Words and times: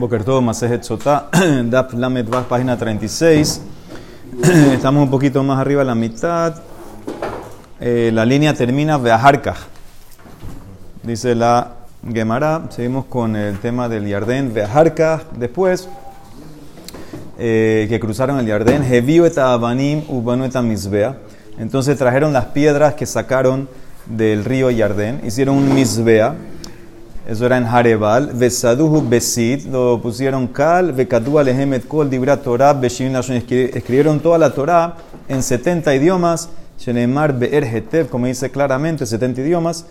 Bokertov, 0.00 0.40
Masejet 0.40 0.82
Sotá, 0.82 1.28
Daf 1.64 1.92
Bach, 1.92 2.46
página 2.48 2.74
36. 2.74 3.60
Estamos 4.72 5.04
un 5.04 5.10
poquito 5.10 5.42
más 5.42 5.58
arriba, 5.58 5.84
la 5.84 5.94
mitad. 5.94 6.54
Eh, 7.78 8.10
la 8.10 8.24
línea 8.24 8.54
termina 8.54 8.96
Beaharkaj. 8.96 9.58
Dice 11.02 11.34
la 11.34 11.72
Gemara. 12.10 12.62
Seguimos 12.70 13.04
con 13.04 13.36
el 13.36 13.58
tema 13.58 13.90
del 13.90 14.08
Yardén. 14.08 14.54
Beaharkaj. 14.54 15.32
Después, 15.36 15.86
eh, 17.38 17.84
que 17.90 18.00
cruzaron 18.00 18.38
el 18.38 18.46
Yardén. 18.46 18.82
Heviu 18.82 19.26
et 19.26 19.36
Abanim, 19.36 20.04
Ubanu 20.08 20.46
et. 20.46 20.56
Entonces 21.58 21.98
trajeron 21.98 22.32
las 22.32 22.46
piedras 22.46 22.94
que 22.94 23.04
sacaron 23.04 23.68
del 24.06 24.46
río 24.46 24.70
Yardén. 24.70 25.20
Hicieron 25.26 25.58
un 25.58 25.74
Mizbea 25.74 26.36
eso 27.30 27.46
era 27.46 27.58
en 27.58 27.64
Harebal. 27.64 28.32
Vesaduhu 28.34 29.08
Besid, 29.08 29.66
lo 29.66 30.00
pusieron 30.02 30.48
Kal, 30.48 30.92
Vekadu 30.92 31.38
Alehemet 31.38 31.86
Kol, 31.86 32.10
Dibra 32.10 32.36
Torah, 32.36 32.72
Beshin 32.72 33.14
Escribieron 33.14 34.18
toda 34.18 34.36
la 34.36 34.50
Torah 34.50 34.96
en 35.28 35.40
70 35.40 35.94
idiomas. 35.94 36.48
Shenemar 36.76 37.38
Be'er 37.38 38.08
como 38.08 38.26
dice 38.26 38.50
claramente, 38.50 39.06
70 39.06 39.42
idiomas. 39.42 39.86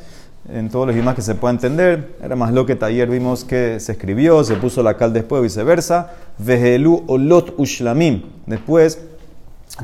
En 0.53 0.69
todos 0.69 0.87
los 0.87 0.93
idiomas 0.93 1.15
que 1.15 1.21
se 1.21 1.33
pueda 1.33 1.53
entender. 1.53 2.17
Era 2.21 2.35
más 2.35 2.51
lo 2.51 2.65
que 2.65 2.77
ayer 2.81 3.09
vimos 3.09 3.45
que 3.45 3.79
se 3.79 3.93
escribió, 3.93 4.43
se 4.43 4.55
puso 4.55 4.83
la 4.83 4.97
Kal 4.97 5.13
después, 5.13 5.41
viceversa. 5.41 6.11
Vehelu 6.39 7.05
Olot 7.07 7.53
Ushlamim. 7.57 8.21
Después, 8.47 8.99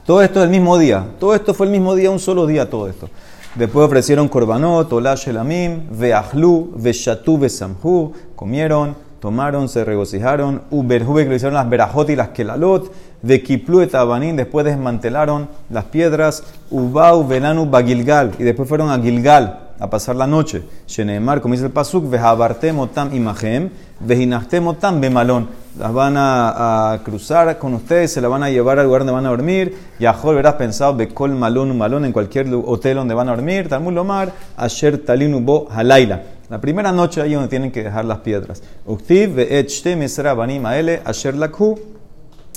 todo 0.06 0.22
esto 0.22 0.44
el 0.44 0.50
mismo 0.50 0.78
día. 0.78 1.06
Todo 1.22 1.34
esto 1.36 1.54
fue 1.54 1.68
el 1.68 1.72
mismo 1.72 1.96
día, 1.96 2.12
un 2.12 2.20
solo 2.20 2.48
día, 2.48 2.70
todo 2.70 2.90
esto. 2.90 3.10
Después 3.56 3.86
ofrecieron 3.86 4.28
korbanot, 4.28 4.92
olash 4.92 5.30
elamim, 5.30 5.84
veahlu, 5.90 6.74
veshatu, 6.76 7.38
vesamhu, 7.38 8.12
comieron, 8.36 8.96
tomaron, 9.22 9.70
se 9.70 9.86
regocijaron, 9.86 10.64
uberhube, 10.72 11.24
que 11.24 11.30
lo 11.30 11.36
hicieron 11.36 11.54
las 11.54 11.70
berajot 11.70 12.10
y 12.10 12.18
las 12.18 12.30
kelalot, 12.30 12.92
vekiplu 13.22 13.82
et 13.82 13.96
abanín, 13.96 14.36
después 14.36 14.66
desmantelaron 14.66 15.48
las 15.70 15.86
piedras, 15.86 16.44
ubau, 16.70 17.26
venanu, 17.26 17.66
bagilgal, 17.66 18.34
y 18.38 18.44
después 18.44 18.68
fueron 18.68 18.90
a 18.90 19.00
Gilgal 19.00 19.65
a 19.80 19.90
pasar 19.90 20.16
la 20.16 20.28
noche. 20.28 20.64
Sheneemar, 20.88 21.42
como 21.42 21.54
dice 21.54 21.66
el 21.66 21.72
pasuk, 21.72 22.10
vejabartem 22.10 22.80
otam 22.80 23.14
imahem, 23.14 23.70
vejinachtem 24.00 24.68
otam 24.68 25.02
bemalón. 25.02 25.48
Las 25.78 25.94
van 25.94 26.16
a, 26.18 27.00
cruzar 27.04 27.58
con 27.58 27.74
ustedes, 27.74 28.14
se 28.14 28.22
la 28.22 28.28
van 28.30 28.44
a 28.44 28.50
llevar 28.50 28.80
al 28.80 28.86
lugar 28.86 29.02
donde 29.02 29.14
van 29.14 29.26
a 29.26 29.30
dormir. 29.30 29.76
Yahol 30.00 30.36
verás 30.36 30.54
pensado, 30.54 30.96
bekol 30.96 31.32
malón, 31.32 31.78
malón, 31.78 32.06
en 32.06 32.14
cualquier 32.14 32.48
hotel 32.54 32.98
donde 32.98 33.14
van 33.14 33.28
a 33.28 33.36
dormir. 33.36 33.68
Talmud 33.68 33.94
lomar, 33.94 34.32
asher 34.56 35.04
talinu 35.04 35.42
bo 35.42 35.68
halaila. 35.70 36.22
La 36.50 36.62
primera 36.62 36.92
noche 36.92 37.22
ahí 37.22 37.34
donde 37.34 37.50
tienen 37.50 37.72
que 37.72 37.84
dejar 37.84 38.06
las 38.06 38.20
piedras. 38.20 38.62
Uktiv 38.86 39.36
ve'et 39.36 39.68
shte 39.70 39.96
mesra 39.96 40.34
banim 40.34 40.66
aele, 40.66 41.02
asher 41.04 41.36
lakhu. 41.36 41.78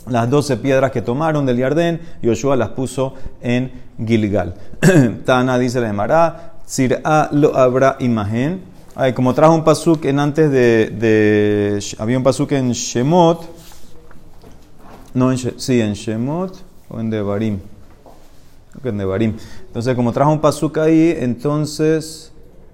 Las 0.08 0.30
doce 0.30 0.56
piedras 0.56 0.90
que 0.90 1.02
tomaron 1.02 1.44
del 1.44 1.58
Yardén, 1.58 2.00
Yoshua 2.22 2.56
las 2.56 2.70
puso 2.70 3.14
en 3.42 3.70
Gilgal. 4.06 4.54
Tana 5.24 5.58
dice 5.58 5.80
la 5.80 5.90
Emara, 5.90 6.47
Sir'a 6.68 7.30
lo 7.32 7.56
habrá 7.56 7.96
imagen. 7.98 8.60
Como 9.14 9.32
trajo 9.32 9.54
un 9.54 9.64
pasuk 9.64 10.04
en 10.04 10.20
antes 10.20 10.50
de, 10.50 11.80
Había 11.98 12.18
un 12.18 12.22
pasuk 12.22 12.52
en 12.52 12.72
Shemot. 12.72 13.40
No, 15.14 15.32
en, 15.32 15.38
sí, 15.38 15.80
en 15.80 15.94
Shemot 15.94 16.62
o 16.90 17.00
en 17.00 17.08
Devarim. 17.08 17.58
Creo 18.70 18.82
que 18.82 18.88
en 18.90 18.98
Devarim. 18.98 19.36
Entonces, 19.66 19.94
como 19.96 20.12
trajo 20.12 20.30
un 20.30 20.40
pasuk 20.42 20.76
ahí, 20.76 21.16
entonces 21.18 22.32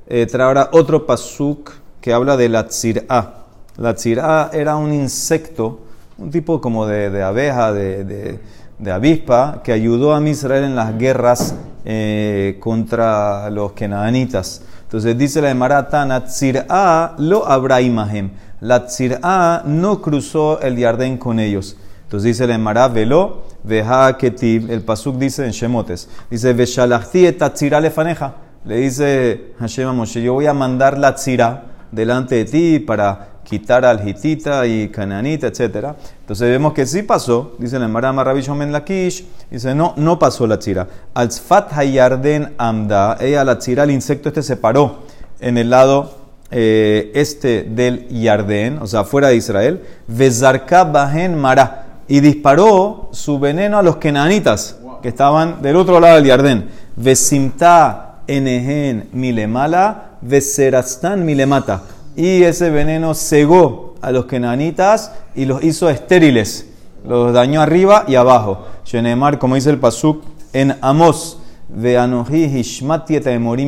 eh, 0.09 0.27
traerá 0.27 0.71
otro 0.73 1.07
pasuk 1.07 1.71
que 2.01 2.13
habla 2.13 2.37
de 2.37 2.49
la 2.49 2.67
tzir'a. 2.67 3.45
La 3.77 3.95
tzir'a 3.95 4.51
era 4.53 4.75
un 4.75 4.93
insecto, 4.93 5.83
un 6.19 6.33
tipo 6.33 6.61
como 6.61 6.85
de, 6.89 7.23
abeja, 7.23 7.73
de, 7.73 8.03
de, 8.03 8.41
de 8.77 8.91
avispa, 8.91 9.61
que 9.63 9.71
ayudó 9.71 10.17
a 10.17 10.29
Israel 10.29 10.65
en 10.65 10.75
las 10.75 10.99
guerras 10.99 11.55
eh, 11.85 12.57
contra 12.61 13.51
los 13.51 13.73
kenanitas. 13.73 14.63
Entonces 14.83 15.17
dice 15.19 15.43
la 15.43 15.51
Emaratana, 15.51 16.25
Tzir'a 16.25 17.15
lo 17.19 17.47
habrá 17.47 17.81
imagen. 17.81 18.33
La 18.61 18.87
Tzir'a 18.87 19.63
no 19.67 20.01
cruzó 20.01 20.61
el 20.61 20.77
Yardén 20.77 21.19
con 21.19 21.39
ellos. 21.39 21.77
Entonces 22.05 22.29
dice 22.29 22.47
la 22.47 22.55
Emara, 22.55 22.89
velo, 22.89 23.43
veja 23.65 24.17
ketiv, 24.17 24.71
el 24.71 24.83
pasuk 24.83 25.17
dice 25.17 25.45
en 25.45 25.51
Shemotes, 25.51 26.09
dice, 26.31 26.53
veshalachti 26.53 27.27
et 27.27 27.41
le 27.41 27.81
lefaneja. 27.81 28.35
Le 28.65 28.77
dice 28.77 29.53
Hashem 29.59 29.89
a 29.89 29.93
Moshe, 29.93 30.23
yo 30.23 30.33
voy 30.35 30.47
a 30.47 30.55
mandar 30.55 30.97
la 30.97 31.15
tzira 31.15 31.65
delante 31.91 32.37
de 32.37 32.45
ti 32.45 32.79
para 32.79 33.34
quitar 33.45 33.85
al 33.85 34.07
hitita 34.09 34.67
y 34.67 34.89
cananita, 34.89 35.47
etc. 35.47 35.95
Entonces 36.21 36.49
vemos 36.49 36.73
que 36.73 36.87
sí 36.87 37.03
pasó, 37.03 37.55
dice 37.59 37.77
el 37.77 37.89
Marama 37.89 38.25
Rabbi 38.25 38.41
Shomen 38.41 38.73
Lakish, 38.73 39.25
dice 39.51 39.75
no, 39.75 39.95
no 39.97 40.19
pasó 40.19 40.47
la 40.47 40.59
tzira. 40.59 40.89
Al 41.13 41.29
Tzfat 41.29 41.73
Hayarden 41.77 42.55
Amda, 42.59 43.19
ella 43.21 43.45
la 43.45 43.59
tzira, 43.59 43.85
el 43.85 43.91
insecto 43.91 44.31
este 44.31 44.43
se 44.43 44.57
paró 44.57 45.05
en 45.41 45.59
el 45.59 45.71
lado 45.71 46.25
eh, 46.51 47.13
este 47.15 47.63
del 47.63 48.09
Yarden, 48.09 48.79
o 48.79 48.87
sea, 48.87 49.05
fuera 49.05 49.29
de 49.29 49.37
Israel, 49.37 49.83
Vezarka 50.07 50.85
Bahen 50.85 51.39
Mara, 51.39 51.87
y 52.09 52.21
disparó 52.21 53.09
su 53.13 53.39
veneno 53.39 53.79
a 53.79 53.83
los 53.83 53.97
kenanitas 53.97 54.79
que 55.03 55.09
estaban 55.09 55.63
del 55.63 55.77
otro 55.77 56.01
lado 56.01 56.17
del 56.17 56.27
Yarden. 56.27 56.69
Vesimta 56.97 58.21
Enehen 58.27 59.09
Milemala, 59.13 60.13
Veserastan 60.23 61.25
Milemata 61.25 61.83
y 62.17 62.43
ese 62.43 62.71
veneno 62.71 63.15
cegó 63.15 63.95
a 64.01 64.13
los 64.13 64.27
kenanitas 64.27 65.13
y 65.35 65.47
los 65.47 65.65
hizo 65.65 65.91
estériles. 65.91 66.69
Los 67.07 67.33
dañó 67.33 67.61
arriba 67.61 68.05
y 68.07 68.15
abajo. 68.15 68.67
Shenemar, 68.85 69.39
como 69.39 69.57
dice 69.57 69.71
el 69.71 69.79
Pasuk, 69.79 70.23
en 70.53 70.77
Amos, 70.81 71.41
de 71.69 71.95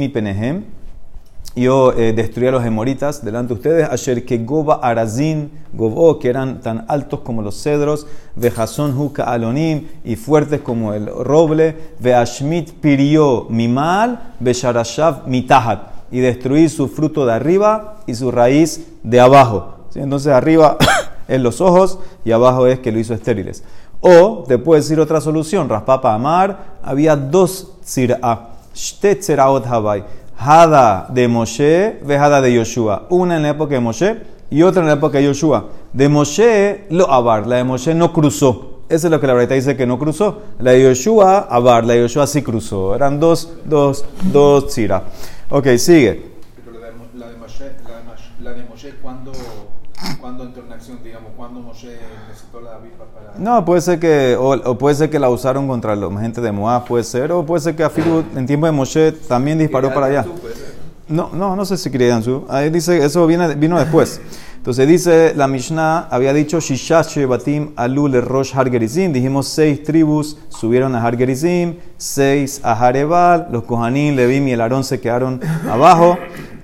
y 0.00 0.08
Penehem. 0.08 0.64
Yo 1.56 1.94
eh, 1.94 2.12
destruí 2.12 2.48
a 2.48 2.50
los 2.50 2.64
hemoritas 2.64 3.24
delante 3.24 3.48
de 3.48 3.54
ustedes. 3.54 3.88
Asher 3.88 4.26
que 4.26 4.38
Goba 4.38 4.80
Arazin, 4.82 5.50
Gobo, 5.72 6.18
que 6.18 6.28
eran 6.28 6.60
tan 6.60 6.84
altos 6.86 7.20
como 7.20 7.40
los 7.40 7.62
cedros. 7.62 8.06
Vejazon 8.36 8.96
Huka 8.96 9.24
Alonim, 9.24 9.86
y 10.04 10.16
fuertes 10.16 10.60
como 10.60 10.92
el 10.92 11.06
roble. 11.06 11.74
Veashmit 11.98 12.72
Pirio 12.72 13.46
Mimal, 13.48 14.34
Besharashav 14.38 15.26
Mitahat 15.26 15.95
y 16.10 16.20
destruir 16.20 16.70
su 16.70 16.88
fruto 16.88 17.26
de 17.26 17.32
arriba 17.32 17.96
y 18.06 18.14
su 18.14 18.30
raíz 18.30 18.86
de 19.02 19.20
abajo. 19.20 19.76
¿Sí? 19.90 20.00
Entonces 20.00 20.32
arriba 20.32 20.76
es 21.28 21.40
los 21.40 21.60
ojos 21.60 21.98
y 22.24 22.32
abajo 22.32 22.66
es 22.66 22.78
que 22.80 22.92
lo 22.92 22.98
hizo 22.98 23.14
estériles. 23.14 23.62
O 24.00 24.44
te 24.46 24.58
puedo 24.58 24.80
decir 24.80 25.00
otra 25.00 25.20
solución, 25.20 25.68
raspapa 25.68 26.14
amar, 26.14 26.78
había 26.82 27.16
dos 27.16 27.72
sir'a, 27.82 28.50
Hada 30.38 31.06
de 31.08 31.28
Moshe, 31.28 31.98
vejada 32.04 32.42
de 32.42 32.52
Yoshua. 32.52 33.06
Una 33.08 33.36
en 33.36 33.42
la 33.42 33.50
época 33.50 33.74
de 33.74 33.80
Moshe 33.80 34.16
y 34.50 34.62
otra 34.62 34.82
en 34.82 34.88
la 34.88 34.94
época 34.94 35.16
de 35.16 35.24
Yoshua. 35.24 35.68
De 35.94 36.10
Moshe 36.10 36.84
lo 36.90 37.10
abar, 37.10 37.46
la 37.46 37.56
de 37.56 37.64
Moshe 37.64 37.94
no 37.94 38.12
cruzó. 38.12 38.76
Eso 38.88 39.08
es 39.08 39.10
lo 39.10 39.20
que 39.20 39.26
la 39.26 39.34
verdad 39.34 39.56
dice 39.56 39.76
que 39.76 39.86
no 39.86 39.98
cruzó. 39.98 40.42
La 40.60 40.70
de 40.70 40.84
Yoshua, 40.84 41.48
Abar, 41.50 41.84
la 41.84 41.94
de 41.94 42.02
Yoshua 42.02 42.26
sí 42.28 42.42
cruzó. 42.42 42.94
Eran 42.94 43.18
dos, 43.18 43.50
dos, 43.64 44.04
dos 44.30 44.68
tziras. 44.68 45.02
Ok, 45.48 45.68
sigue. 45.78 46.24
Pero 46.64 46.80
la 46.80 46.86
de, 46.88 46.92
la 47.14 47.28
de, 47.28 47.36
Moshe, 47.36 47.70
la 48.40 48.52
de, 48.52 48.64
Moshe 48.64 48.94
¿cuándo, 49.00 49.30
¿cuándo, 50.20 50.42
entró 50.42 50.64
en 50.64 50.72
acción, 50.72 50.98
digamos? 51.04 51.30
¿Cuándo 51.36 51.60
Moshe 51.60 51.98
necesitó 52.28 52.60
la 52.60 52.74
avispa 52.74 53.04
para...? 53.04 53.38
No, 53.38 53.64
puede 53.64 53.80
ser 53.80 54.00
que, 54.00 54.36
o, 54.36 54.76
puede 54.76 54.96
ser 54.96 55.08
que 55.08 55.20
la 55.20 55.30
usaron 55.30 55.68
contra 55.68 55.94
la 55.94 56.20
gente 56.20 56.40
de 56.40 56.50
Moab, 56.50 56.84
puede 56.84 57.04
ser, 57.04 57.30
o 57.30 57.46
puede 57.46 57.60
ser 57.60 57.76
que 57.76 57.84
Afiru 57.84 58.24
en 58.34 58.44
tiempo 58.46 58.66
de 58.66 58.72
Moshe 58.72 59.12
también 59.12 59.58
disparó 59.58 59.94
para 59.94 60.06
allá. 60.06 60.26
No, 61.08 61.30
no, 61.32 61.54
no 61.54 61.64
sé 61.64 61.76
si 61.76 61.90
quería 61.90 62.20
su. 62.20 62.44
Ahí 62.48 62.68
dice, 62.68 63.04
eso 63.04 63.24
viene, 63.28 63.54
vino 63.54 63.78
después. 63.78 64.20
Entonces 64.66 64.88
dice, 64.88 65.32
la 65.36 65.46
Mishnah 65.46 66.08
había 66.10 66.32
dicho, 66.32 66.58
Shishash 66.58 67.24
Batim 67.26 67.70
Alul 67.76 68.20
Rosh 68.20 68.52
Hargerizim. 68.52 69.12
Dijimos 69.12 69.46
seis 69.46 69.80
tribus 69.84 70.38
subieron 70.48 70.92
a 70.96 71.06
Hargerizim, 71.06 71.76
seis 71.96 72.60
a 72.64 72.72
Harebal, 72.72 73.46
los 73.52 73.62
Kohanim, 73.62 74.16
Levim 74.16 74.48
y 74.48 74.54
el 74.54 74.60
Aarón 74.60 74.82
se 74.82 74.98
quedaron 74.98 75.40
abajo 75.70 76.18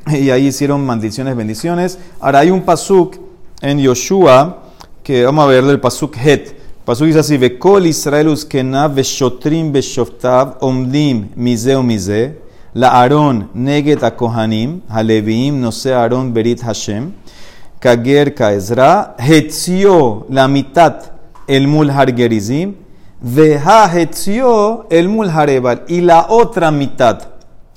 y 0.08 0.31
ahí 0.31 0.49
hicieron 0.49 0.84
maldiciones, 0.84 1.37
bendiciones. 1.37 2.00
Ahora 2.19 2.40
hay 2.40 2.50
un 2.50 2.62
pasuk 2.62 3.19
en 3.60 3.78
Yoshua 3.78 4.64
que 5.05 5.25
vamos 5.25 5.44
a 5.44 5.46
verle 5.46 5.70
el 5.70 5.78
pasuk 5.78 6.16
Het. 6.16 6.56
Pasuk 6.84 7.06
dice 7.06 7.20
así, 7.20 7.38
Vekol 7.38 7.87
Israelus 7.87 8.44
kenav 8.44 8.96
veshotrim 8.96 9.72
veshoftav 9.72 10.56
omdim 10.60 11.28
mizeo 11.37 11.84
mize, 11.84 12.37
la 12.75 13.00
Aarón 13.00 13.48
neget 13.55 14.02
a 14.02 14.16
Kohanim, 14.16 14.81
Halevim 14.88 15.60
no 15.60 15.70
sé 15.70 15.94
Aarón 15.94 16.34
berit 16.34 16.62
Hashem. 16.62 17.12
Kager 17.82 18.32
Kaezra, 18.32 19.17
Hetzio 19.19 20.26
la 20.31 20.46
mitad 20.46 21.02
el 21.49 21.67
mul 21.67 21.90
hargerizim, 21.90 22.76
Veja 23.20 23.90
Hetzio 23.93 24.87
el 24.88 25.08
mul 25.08 25.29
harebal, 25.29 25.82
y 25.88 26.00
la 26.00 26.26
otra 26.29 26.70
mitad 26.70 27.23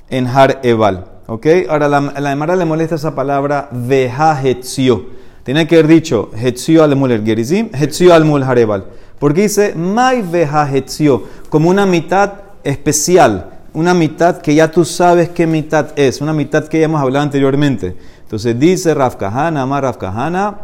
en 0.08 0.28
har 0.28 0.60
ebal. 0.62 1.06
¿Ok? 1.26 1.46
Ahora 1.68 1.88
la, 1.88 2.00
la 2.00 2.30
Emara 2.30 2.54
le 2.54 2.64
molesta 2.64 2.94
esa 2.94 3.16
palabra 3.16 3.68
Veja 3.72 4.40
Hetzio. 4.40 5.06
Tenía 5.42 5.66
que 5.66 5.74
haber 5.74 5.88
dicho 5.88 6.30
Hetzio 6.40 6.84
al 6.84 6.94
mul 6.94 7.24
Gerizim, 7.24 7.70
Hetzio 7.72 8.14
al 8.14 8.24
mul 8.24 8.44
Harebal. 8.44 8.84
Porque 9.18 9.42
dice 9.42 9.74
Mai 9.74 10.22
veja 10.22 10.70
Hetzio, 10.72 11.24
como 11.48 11.68
una 11.68 11.84
mitad 11.84 12.32
especial, 12.62 13.50
una 13.72 13.92
mitad 13.92 14.38
que 14.38 14.54
ya 14.54 14.70
tú 14.70 14.84
sabes 14.84 15.30
qué 15.30 15.46
mitad 15.46 15.88
es, 15.96 16.20
una 16.20 16.32
mitad 16.32 16.68
que 16.68 16.78
ya 16.78 16.84
hemos 16.84 17.00
hablado 17.00 17.24
anteriormente. 17.24 17.96
Entonces 18.26 18.58
dice 18.58 18.92
Rav 18.92 19.16
Kahana, 19.16 19.62
Amar 19.62 19.96
Kahana, 19.96 20.58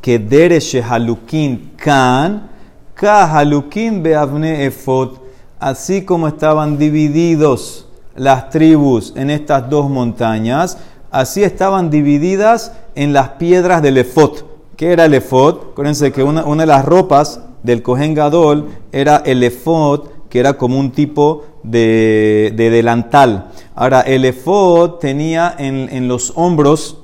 que 0.00 0.20
Dere 0.20 0.60
Shehalukin 0.60 1.72
Kan, 1.76 2.48
Kahalukin 2.94 4.00
Beavne 4.00 4.64
Efot, 4.64 5.20
así 5.58 6.04
como 6.04 6.28
estaban 6.28 6.78
divididos 6.78 7.88
las 8.14 8.50
tribus 8.50 9.12
en 9.16 9.30
estas 9.30 9.68
dos 9.68 9.90
montañas, 9.90 10.78
así 11.10 11.42
estaban 11.42 11.90
divididas 11.90 12.72
en 12.94 13.12
las 13.12 13.30
piedras 13.30 13.82
del 13.82 13.98
efot. 13.98 14.44
¿Qué 14.76 14.92
era 14.92 15.06
el 15.06 15.14
efot? 15.14 15.70
Acuérdense 15.72 16.12
que 16.12 16.22
una, 16.22 16.42
de 16.42 16.66
las 16.66 16.84
ropas 16.84 17.40
del 17.64 17.82
Kohen 17.82 18.14
Gadol 18.14 18.68
era 18.92 19.16
el 19.26 19.42
efot, 19.42 20.28
que 20.28 20.38
era 20.38 20.54
como 20.54 20.78
un 20.78 20.92
tipo 20.92 21.44
de, 21.64 22.52
delantal. 22.56 23.50
Ahora, 23.80 24.00
el 24.00 24.24
efot 24.24 24.98
tenía 24.98 25.54
en, 25.56 25.88
en 25.92 26.08
los 26.08 26.32
hombros, 26.34 26.98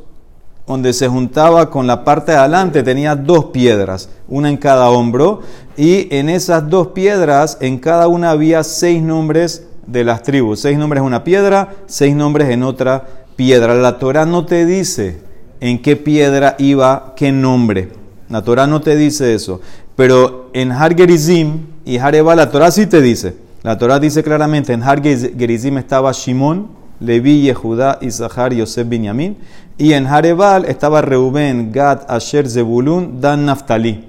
donde 0.67 0.93
se 0.93 1.06
juntaba 1.06 1.71
con 1.71 1.87
la 1.87 2.03
parte 2.03 2.32
de 2.32 2.38
adelante, 2.38 2.82
tenía 2.82 3.15
dos 3.15 3.44
piedras, 3.53 4.09
una 4.26 4.49
en 4.49 4.56
cada 4.56 4.91
hombro, 4.91 5.43
y 5.76 6.12
en 6.12 6.29
esas 6.29 6.69
dos 6.69 6.88
piedras, 6.88 7.59
en 7.61 7.79
cada 7.79 8.09
una 8.09 8.31
había 8.31 8.65
seis 8.65 9.00
nombres 9.00 9.69
de 9.87 10.03
las 10.03 10.25
tribus. 10.25 10.62
Seis 10.62 10.76
nombres 10.76 11.00
en 11.03 11.06
una 11.06 11.23
piedra, 11.23 11.76
seis 11.87 12.17
nombres 12.17 12.49
en 12.49 12.65
otra 12.65 13.06
piedra. 13.37 13.77
La 13.77 14.00
Torah 14.00 14.27
no 14.27 14.44
te 14.44 14.67
dice 14.67 15.20
en 15.61 15.81
qué 15.81 15.94
piedra 15.94 16.56
iba 16.59 17.15
qué 17.15 17.31
nombre. 17.31 17.91
La 18.29 18.43
Torah 18.43 18.67
no 18.67 18.81
te 18.81 18.97
dice 18.97 19.32
eso. 19.32 19.61
Pero 19.94 20.50
en 20.55 20.73
Har 20.73 20.97
Gerizim 20.97 21.67
y 21.85 21.99
Hareba 21.99 22.35
la 22.35 22.50
Torah 22.50 22.73
sí 22.73 22.87
te 22.87 23.00
dice. 23.00 23.44
La 23.64 23.78
Torah 23.78 23.99
dice 23.99 24.22
claramente, 24.22 24.75
en 24.75 24.82
Har 24.82 25.02
Gerizim 25.02 25.78
estaba 25.78 26.12
Shimon, 26.12 26.69
Levi, 27.00 27.40
Yehudá, 27.40 27.96
Isahar, 28.02 28.52
Yosef, 28.52 28.87
Binyamin. 28.87 29.38
Y 29.78 29.94
en 29.94 30.06
Harebal 30.06 30.66
estaba 30.66 31.00
Reuben, 31.00 31.72
Gad, 31.72 32.02
Asher, 32.06 32.46
Zebulun, 32.46 33.22
Dan, 33.22 33.46
Naftali. 33.46 34.05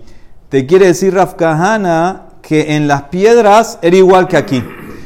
Te 0.49 0.65
quiere 0.65 0.87
decir 0.87 1.13
Raf 1.13 1.35
que 2.41 2.75
en 2.75 2.89
las 2.89 3.03
piedras 3.03 3.79
era 3.81 3.95
igual 3.95 4.27
que 4.27 4.35
aquí. 4.35 4.61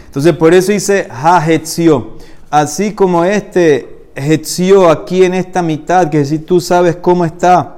Entonces 0.07 0.33
por 0.33 0.55
eso 0.55 0.71
dice 0.71 1.07
Ha 1.11 1.47
Así 2.49 2.93
como 2.93 3.23
este 3.25 4.07
Hetzio 4.15 4.89
aquí 4.89 5.25
en 5.25 5.35
esta 5.35 5.61
mitad, 5.61 6.09
que 6.09 6.25
si 6.25 6.39
tú 6.39 6.59
sabes 6.59 6.95
cómo 6.95 7.23
está 7.23 7.75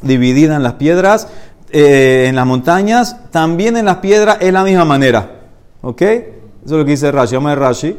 dividida 0.00 0.54
en 0.54 0.62
las 0.62 0.74
piedras, 0.74 1.26
eh, 1.72 2.26
en 2.28 2.36
las 2.36 2.46
montañas, 2.46 3.16
también 3.32 3.76
en 3.76 3.86
las 3.86 3.96
piedras 3.96 4.38
es 4.40 4.52
la 4.52 4.62
misma 4.62 4.84
manera. 4.84 5.37
¿Ok? 5.82 6.02
Eso 6.02 6.22
es 6.64 6.70
lo 6.70 6.84
que 6.84 6.90
dice 6.92 7.10
Rashi. 7.12 7.34
Vamos 7.34 7.52
a 7.52 7.54
Rashi. 7.54 7.96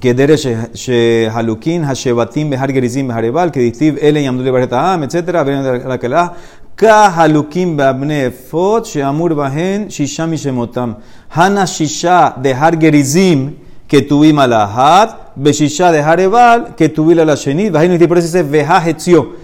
Que 0.00 0.12
dere 0.12 0.36
shehalukin 0.36 1.84
hashebatim 1.84 2.50
behar 2.50 2.72
gerizim 2.72 3.08
beharebal, 3.08 3.50
que 3.52 3.60
distiv 3.60 3.98
ele 4.02 4.22
yamdule 4.22 4.50
baretaam, 4.50 5.04
etc. 5.04 5.44
Ven 5.44 5.88
la 5.88 5.98
kelah. 5.98 6.34
Ka 6.74 7.10
halukim 7.16 7.76
beabne 7.76 8.30
fot 8.32 8.84
sheamur 8.84 9.34
bahen 9.34 9.86
shisha 9.86 10.26
mishemotam. 10.26 10.96
Hana 11.30 11.62
shisha 11.62 12.34
de 12.42 12.52
gerizim 12.80 13.56
que 13.86 14.02
tuvim 14.02 14.38
alahat 14.38 15.36
beshisha 15.36 15.92
de 15.92 16.02
Harebal, 16.02 16.74
que 16.74 16.88
tuvila 16.88 17.24
la 17.24 17.36
shenit, 17.36 17.72
vajino 17.72 17.94
y 17.94 18.06
por 18.06 18.18
eso 18.18 18.26
dice 18.26 18.42
veja 18.42 18.80
hetzio, 18.80 19.34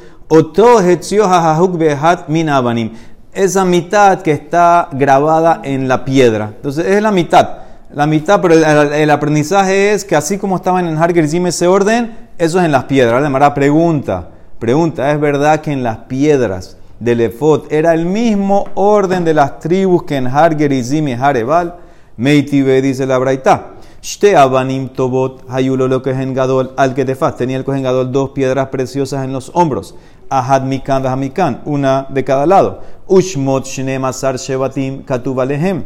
Esa 3.32 3.64
mitad 3.64 4.22
que 4.22 4.32
está 4.32 4.88
grabada 4.92 5.60
en 5.62 5.86
la 5.86 6.04
piedra. 6.04 6.52
Entonces 6.56 6.86
es 6.86 7.02
la 7.02 7.12
mitad. 7.12 7.58
La 7.92 8.06
mitad, 8.06 8.40
pero 8.40 8.54
el, 8.54 9.10
aprendizaje 9.10 9.92
es 9.92 10.04
que 10.04 10.14
así 10.14 10.38
como 10.38 10.56
estaban 10.56 10.86
en 10.86 10.96
Har 10.96 11.12
Gerizim 11.12 11.46
ese 11.46 11.66
orden, 11.66 12.16
eso 12.38 12.58
es 12.60 12.64
en 12.64 12.72
las 12.72 12.84
piedras. 12.84 13.22
Ahora 13.24 13.52
pregunta, 13.52 14.28
pregunta, 14.58 15.10
¿es 15.10 15.20
verdad 15.20 15.60
que 15.60 15.72
en 15.72 15.82
las 15.82 15.98
piedras 15.98 16.76
del 17.00 17.20
Efot 17.20 17.72
era 17.72 17.92
el 17.94 18.04
mismo 18.04 18.66
orden 18.74 19.24
de 19.24 19.34
las 19.34 19.58
tribus 19.58 20.04
que 20.04 20.16
en 20.16 20.28
Har 20.28 20.56
Gerizim 20.56 21.08
y 21.08 21.14
Harebal? 21.14 21.74
Meitibe 22.16 22.80
dice 22.80 23.06
la 23.06 23.18
Braita. 23.18 23.72
Shte 24.02 24.36
abanim 24.36 24.88
tobot 24.88 25.44
hayulo 25.48 25.86
lo 25.88 26.00
gadol 26.00 26.72
al 26.76 26.94
que 26.94 27.04
te 27.04 27.14
faz. 27.14 27.36
Tenía 27.36 27.56
el 27.56 27.64
cohen 27.64 27.82
gadol 27.82 28.12
dos 28.12 28.30
piedras 28.30 28.68
preciosas 28.68 29.24
en 29.24 29.32
los 29.32 29.50
hombros. 29.54 29.94
Ahad 30.30 30.62
mikan 30.62 31.02
mikan, 31.18 31.60
una 31.64 32.06
de 32.08 32.22
cada 32.24 32.46
lado. 32.46 32.80
Ushmot 33.08 33.64
shne 33.64 33.98
masar 33.98 34.36
shevatim 34.36 35.02
katubalehem. 35.04 35.84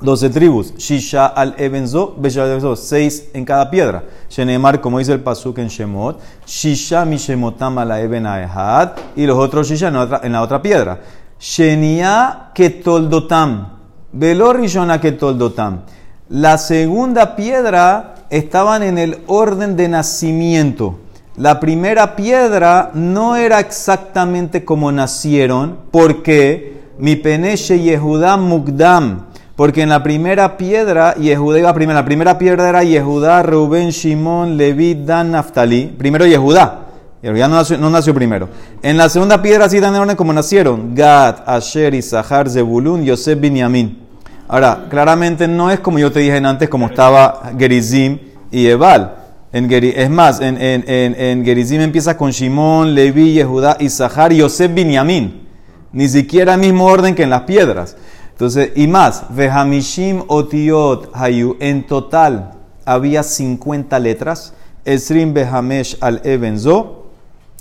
Doce 0.00 0.30
tribus. 0.30 0.72
Shisha 0.78 1.26
al 1.26 1.54
ebenzo, 1.58 2.14
beshadezo. 2.16 2.74
Seis 2.74 3.28
en 3.34 3.44
cada 3.44 3.70
piedra. 3.70 4.04
Shenemar, 4.30 4.80
como 4.80 4.98
dice 4.98 5.12
el 5.12 5.20
pasuk 5.20 5.58
en 5.58 5.68
Shemot. 5.68 6.18
Shisha 6.46 7.04
mishemotam 7.04 7.76
ala 7.78 8.00
eben 8.00 8.26
ahad. 8.26 8.92
Y 9.14 9.26
los 9.26 9.36
otros 9.36 9.68
shisha 9.68 9.88
en 9.88 9.94
la 9.94 10.00
otra, 10.00 10.20
en 10.22 10.32
la 10.32 10.42
otra 10.42 10.62
piedra. 10.62 11.00
Shenia 11.38 12.50
ketoldotam. 12.54 13.78
Rishona 14.12 15.00
ketoldotam. 15.00 15.82
La 16.30 16.58
segunda 16.58 17.36
piedra 17.36 18.14
estaban 18.30 18.82
en 18.82 18.98
el 18.98 19.18
orden 19.26 19.76
de 19.76 19.88
nacimiento. 19.88 20.98
La 21.40 21.58
primera 21.58 22.16
piedra 22.16 22.90
no 22.92 23.34
era 23.34 23.60
exactamente 23.60 24.62
como 24.62 24.92
nacieron, 24.92 25.78
porque 25.90 26.82
mi 26.98 27.16
peneche 27.16 27.80
Yehudá 27.80 28.36
Mugdam, 28.36 29.22
porque 29.56 29.80
en 29.80 29.88
la 29.88 30.02
primera 30.02 30.58
piedra 30.58 31.14
Yehudá 31.14 31.58
iba 31.60 31.72
primero. 31.72 31.98
La 31.98 32.04
primera 32.04 32.36
piedra 32.36 32.68
era 32.68 32.84
Yehudá, 32.84 33.42
Reuben, 33.42 33.88
Shimon, 33.88 34.58
Levi, 34.58 35.02
Dan, 35.02 35.30
Naftali. 35.30 35.86
Primero 35.96 36.26
Yehudá. 36.26 36.80
Ya 37.22 37.48
no 37.48 37.54
nació, 37.54 37.78
no 37.78 37.88
nació 37.88 38.12
primero. 38.12 38.50
En 38.82 38.98
la 38.98 39.08
segunda 39.08 39.40
piedra 39.40 39.66
sí 39.70 39.80
dan 39.80 39.94
orden 39.94 40.16
como 40.16 40.34
nacieron. 40.34 40.94
Gad, 40.94 41.36
Asher, 41.46 41.94
Isahar, 41.94 42.50
Zebulun, 42.50 43.02
Yosef, 43.02 43.40
Binyamin. 43.40 43.98
Ahora, 44.46 44.84
claramente 44.90 45.48
no 45.48 45.70
es 45.70 45.80
como 45.80 45.98
yo 45.98 46.12
te 46.12 46.20
dije 46.20 46.36
antes, 46.36 46.68
como 46.68 46.88
estaba 46.88 47.50
Gerizim 47.58 48.18
y 48.50 48.66
Ebal. 48.66 49.19
En 49.52 49.70
es 49.72 50.10
más, 50.10 50.40
en, 50.40 50.56
en, 50.60 50.84
en, 50.86 51.44
Gerizim 51.44 51.80
empieza 51.80 52.16
con 52.16 52.30
Shimón, 52.30 52.94
Levi, 52.94 53.32
Yehudá, 53.32 53.76
Isahar, 53.80 54.32
Yosef, 54.32 54.72
Binyamin. 54.72 55.48
Ni 55.92 56.08
siquiera 56.08 56.54
el 56.54 56.60
mismo 56.60 56.86
orden 56.86 57.16
que 57.16 57.24
en 57.24 57.30
las 57.30 57.42
piedras. 57.42 57.96
Entonces, 58.30 58.70
y 58.76 58.86
más, 58.86 59.24
Vehamishim 59.30 60.22
Otiot 60.28 61.10
Hayu, 61.14 61.56
en 61.58 61.84
total 61.84 62.52
había 62.84 63.24
50 63.24 63.98
letras. 63.98 64.54
Esrim 64.84 65.34
Behamesh 65.34 65.96
al 66.00 66.20
Ebenzo, 66.24 66.99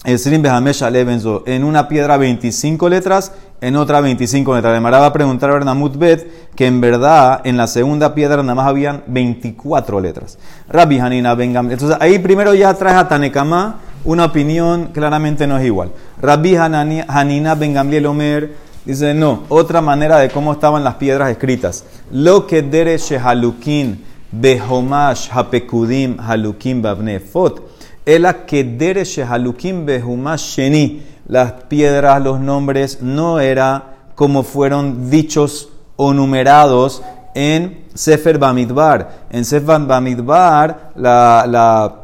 Behamesh 0.03 0.83
al 0.83 0.95
Ebenzo, 0.95 1.43
en 1.45 1.63
una 1.63 1.87
piedra 1.87 2.17
25 2.17 2.87
letras 2.89 3.33
en 3.61 3.75
otra 3.75 4.01
25 4.01 4.55
letras. 4.55 4.73
De 4.73 4.79
va 4.79 5.05
a 5.05 5.13
preguntar 5.13 5.49
a 5.49 5.53
Bernamut 5.53 5.97
Bet 5.97 6.55
que 6.55 6.67
en 6.67 6.79
verdad 6.79 7.41
en 7.43 7.57
la 7.57 7.67
segunda 7.67 8.15
piedra 8.15 8.41
nada 8.41 8.55
más 8.55 8.67
habían 8.67 9.03
24 9.07 9.99
letras. 9.99 10.37
Rabbi 10.69 10.99
Hanina 10.99 11.35
Ben 11.35 11.55
Entonces 11.55 11.97
ahí 11.99 12.19
primero 12.19 12.53
ya 12.53 12.73
traes 12.73 12.97
a 12.97 13.07
Tanekama 13.07 13.81
una 14.05 14.25
opinión 14.25 14.91
claramente 14.93 15.45
no 15.45 15.57
es 15.57 15.65
igual. 15.65 15.91
Rabbi 16.21 16.55
Hanina 16.55 17.55
Ben 17.55 17.73
Gamliel 17.73 18.05
Omer 18.05 18.55
dice 18.85 19.13
no, 19.13 19.43
otra 19.49 19.81
manera 19.81 20.19
de 20.19 20.29
cómo 20.29 20.53
estaban 20.53 20.83
las 20.83 20.95
piedras 20.95 21.29
escritas. 21.29 21.83
Lo 22.11 22.47
que 22.47 22.61
dere 22.61 22.97
shehalukin 22.97 24.05
behomash 24.31 25.29
hapekudim 25.29 26.17
halukim 26.19 26.81
babnefot. 26.81 27.68
Ela 28.09 28.45
que 28.45 28.63
dere 28.63 29.03
shehalukim 29.03 29.85
sheni 29.85 31.03
las 31.27 31.51
piedras, 31.69 32.19
los 32.23 32.39
nombres, 32.39 33.03
no 33.03 33.39
era 33.39 33.97
como 34.15 34.41
fueron 34.41 35.11
dichos 35.11 35.69
o 35.95 36.11
numerados 36.11 37.03
en 37.35 37.85
Sefer 37.93 38.39
Bamidbar. 38.39 39.27
En 39.29 39.45
Sefer 39.45 39.81
Bamidbar, 39.81 40.91
la, 40.95 41.45
la, 41.47 41.95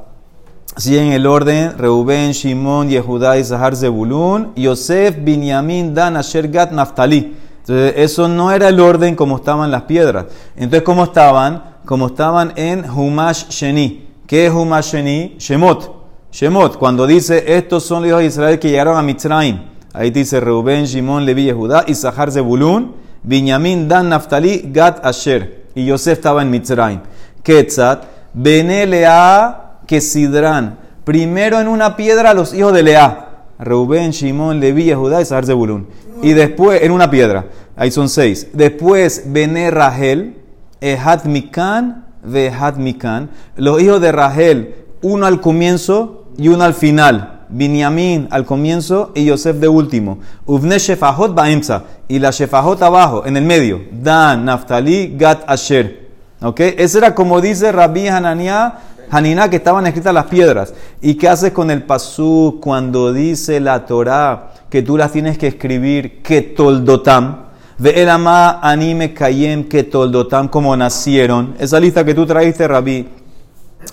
en 0.85 1.12
el 1.12 1.25
orden 1.25 1.75
Reuben, 1.75 2.33
Shimon, 2.33 2.88
Yehudá, 2.88 3.39
Isahar, 3.39 3.75
Zebulun, 3.75 4.53
Yosef, 4.55 5.17
Binyamin, 5.17 5.95
Dan, 5.95 6.17
Asher, 6.17 6.51
Gat, 6.51 6.71
Naftali. 6.71 7.35
Entonces, 7.62 7.93
eso 7.97 8.27
no 8.27 8.51
era 8.51 8.67
el 8.67 8.79
orden 8.79 9.15
como 9.15 9.38
estaban 9.38 9.71
las 9.71 9.81
piedras. 9.81 10.25
Entonces, 10.55 10.83
¿cómo 10.83 11.05
estaban? 11.05 11.63
Como 11.83 12.05
estaban 12.05 12.53
en 12.57 12.88
Humash 12.88 13.47
Sheni. 13.50 14.07
¿Qué 14.27 14.45
es 14.45 14.53
Humash 14.53 14.93
Sheni? 14.93 15.35
Shemot. 15.39 15.94
Shemot, 16.36 16.77
cuando 16.77 17.08
dice, 17.08 17.46
estos 17.56 17.86
son 17.86 18.01
los 18.01 18.10
hijos 18.10 18.20
de 18.20 18.25
Israel 18.25 18.60
que 18.60 18.70
llegaron 18.70 18.98
a 18.98 19.01
Mitzrayim. 19.01 19.58
Ahí 19.94 20.12
dice 20.12 20.42
Reuben, 20.42 20.84
Shimon, 20.84 21.25
Levi, 21.25 21.50
Judá, 21.50 21.86
Isahar, 21.88 22.30
Zebulun, 22.30 22.94
Binyamin, 23.24 23.88
Dan, 23.88 24.10
Naftali, 24.10 24.70
Gad, 24.74 24.98
Asher. 25.01 25.68
Y 25.75 25.86
Yosef 25.86 26.18
estaba 26.18 26.42
en 26.42 26.51
Mitzrayim. 26.51 27.00
Ketzat, 27.42 28.04
Bene, 28.34 28.86
Lea, 28.86 29.77
Kesidran. 29.88 30.77
Primero 31.06 31.62
en 31.62 31.70
una 31.70 31.96
piedra 31.96 32.34
los 32.34 32.54
hijos 32.54 32.74
de 32.74 32.84
Lea. 32.84 33.30
Reuben, 33.58 34.12
Shimón, 34.12 34.60
Leví, 34.60 34.92
Judá 34.94 35.22
y 35.22 35.25
Sahar 35.25 35.46
Zebulun. 35.46 35.88
Y 36.22 36.34
después, 36.34 36.84
en 36.84 36.92
una 36.92 37.10
piedra, 37.10 37.46
ahí 37.77 37.92
son 37.92 38.10
seis. 38.10 38.50
Después, 38.51 39.24
Bené 39.27 39.72
Rahel, 39.72 40.36
Ehat 40.82 41.24
Mikan, 41.24 42.08
Vehat 42.25 42.75
Mikan. 42.75 43.30
Los 43.56 43.82
hijos 43.82 44.01
de 44.01 44.12
Rahel, 44.12 44.75
uno 45.01 45.27
al 45.27 45.39
comienzo 45.39 46.24
y 46.38 46.48
uno 46.48 46.63
al 46.63 46.74
final. 46.74 47.32
Binyamin 47.48 48.27
al 48.32 48.46
comienzo 48.46 49.12
y 49.13 49.25
Yosef 49.25 49.58
de 49.58 49.68
último. 49.68 50.20
Uvne 50.46 50.80
Shefahot 50.80 51.34
Baemsa. 51.34 51.84
Y 52.08 52.20
la 52.20 52.32
Shefahot 52.32 52.82
abajo, 52.82 53.25
en 53.25 53.38
el 53.38 53.44
medio. 53.44 53.82
Dan, 53.92 54.46
Naftali, 54.46 55.15
Gat, 55.18 55.44
Asher. 55.48 56.10
¿Ok? 56.42 56.60
Ese 56.60 56.98
era 56.98 57.15
como 57.15 57.42
dice 57.42 57.72
Rabbi 57.72 58.08
Hananiah 58.08 58.74
Hanina, 59.10 59.50
que 59.50 59.58
estaban 59.58 59.86
escritas 59.86 60.13
las 60.13 60.25
piedras. 60.25 60.74
¿Y 61.01 61.15
qué 61.15 61.30
haces 61.30 61.51
con 61.51 61.72
el 61.72 61.84
pasú 61.84 62.60
cuando 62.62 63.13
dice 63.13 63.60
la 63.60 63.86
Torah 63.86 64.51
que 64.70 64.82
tú 64.82 64.98
las 64.98 65.12
tienes 65.12 65.38
que 65.38 65.48
escribir 65.48 66.22
que 66.22 66.42
toldotam? 66.42 67.46
Ve 67.77 68.01
el 68.01 68.10
ama 68.10 68.60
anime 68.62 69.13
kayem 69.13 69.65
que 69.65 69.84
toldotam 69.84 70.48
como 70.48 70.75
nacieron. 70.75 71.56
Esa 71.60 71.80
lista 71.80 72.04
que 72.04 72.13
tú 72.13 72.25
traíste, 72.25 72.68
Rabí. 72.68 73.08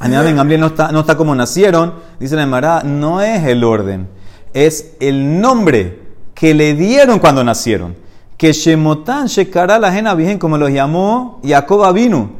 Hanina 0.00 0.44
Ben 0.44 0.60
no 0.60 0.66
está, 0.68 0.92
no 0.92 1.00
está 1.00 1.16
como 1.16 1.34
nacieron. 1.34 1.94
Dice 2.18 2.36
la 2.36 2.42
Emara, 2.42 2.82
no 2.82 3.20
es 3.20 3.44
el 3.44 3.64
orden, 3.64 4.08
es 4.52 4.94
el 5.00 5.40
nombre 5.40 6.00
que 6.34 6.54
le 6.54 6.74
dieron 6.74 7.18
cuando 7.18 7.44
nacieron. 7.44 7.94
Que 8.36 8.52
Shemotan 8.52 9.26
Shekara 9.26 9.78
la 9.78 9.92
Jena 9.92 10.14
Virgen 10.14 10.38
como 10.38 10.58
los 10.58 10.70
llamó 10.70 11.40
Jacob 11.44 11.92
vino 11.94 12.30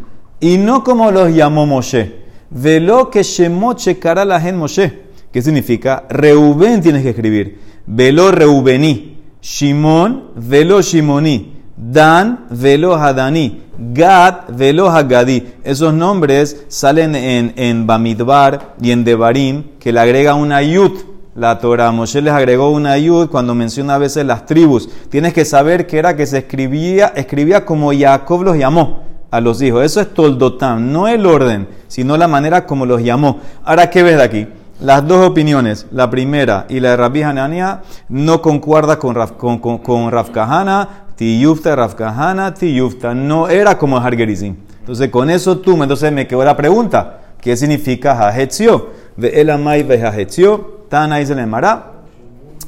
y 0.41 0.59
no 0.59 0.83
como 0.83 1.11
los 1.13 1.33
llamó 1.33 1.67
Moshe. 1.67 2.23
Velo 2.51 3.09
que 3.09 3.23
Shemot 3.23 3.79
Shekara 3.79 4.25
la 4.25 4.41
gen 4.41 4.57
Moshe. 4.57 5.03
¿Qué 5.33 5.41
significa? 5.41 6.05
Reuben 6.11 6.83
tienes 6.83 7.03
que 7.03 7.11
escribir. 7.11 7.61
Velo 7.87 8.31
Reubení. 8.31 9.23
Shimon, 9.41 10.31
velo 10.37 10.83
Shimoni. 10.83 11.62
Dan, 11.91 12.47
velo 12.51 12.95
Hadani. 12.95 13.63
Gad, 13.79 14.51
velo 14.57 14.89
Hagadi. 14.89 15.55
Esos 15.65 15.93
nombres 15.93 16.65
salen 16.69 17.15
en, 17.15 17.53
en 17.57 17.87
Bamidbar 17.87 18.75
y 18.81 18.91
en 18.93 19.03
Devarim, 19.03 19.65
que 19.81 19.93
le 19.93 20.01
agrega 20.01 20.35
una 20.35 20.63
yud. 20.63 20.93
La 21.35 21.59
Torah, 21.59 21.91
Moshe 21.91 22.21
les 22.21 22.33
agregó 22.33 22.71
una 22.71 22.99
yud 22.99 23.29
cuando 23.29 23.55
menciona 23.55 23.95
a 23.95 23.99
veces 23.99 24.27
las 24.27 24.45
tribus. 24.47 24.89
Tienes 25.09 25.33
que 25.33 25.45
saber 25.45 25.87
que 25.87 25.99
era 25.99 26.15
que 26.15 26.27
se 26.27 26.39
escribía, 26.39 27.13
escribía 27.17 27.65
como 27.65 27.93
Jacob 27.93 28.43
los 28.43 28.57
llamó 28.57 29.01
a 29.31 29.41
los 29.41 29.61
hijos. 29.63 29.83
Eso 29.83 30.01
es 30.01 30.13
Toldotam, 30.13 30.93
no 30.93 31.09
el 31.09 31.25
orden, 31.25 31.67
sino 31.89 32.19
la 32.19 32.29
manera 32.29 32.67
como 32.67 32.85
los 32.85 33.03
llamó. 33.03 33.41
Ahora, 33.65 33.89
¿qué 33.89 34.03
ves 34.03 34.19
de 34.19 34.23
aquí? 34.23 34.47
Las 34.83 35.07
dos 35.07 35.25
opiniones, 35.25 35.87
la 35.93 36.11
primera 36.11 36.67
y 36.69 36.81
la 36.81 36.91
de 36.91 36.97
Rabbi 36.97 37.23
Hanania, 37.23 37.83
no 38.09 38.43
concuerda 38.43 38.99
con, 38.99 39.15
Raf, 39.15 39.31
con, 39.33 39.61
con, 39.61 39.79
con 39.79 40.11
Rafkahana, 40.11 41.07
Tiyufta, 41.15 41.77
Rafkahana, 41.77 42.53
Tiyufta. 42.53 43.15
No 43.15 43.49
era 43.49 43.79
como 43.79 43.99
Hargerizim. 43.99 44.57
Entonces, 44.81 45.09
con 45.11 45.31
eso 45.31 45.59
tú, 45.59 45.81
entonces 45.81 46.11
me 46.11 46.27
quedó 46.27 46.45
la 46.45 46.57
pregunta. 46.57 47.21
¿Qué 47.41 47.57
significa 47.57 48.29
Hajetzio? 48.29 48.91
Ve 49.17 49.41
el 49.41 49.51
amai 49.51 49.85
ve 49.85 50.05
Hajetzio. 50.05 50.87
Tana 50.89 51.19
dice 51.19 51.37
le 51.37 51.47
mara. 51.47 51.93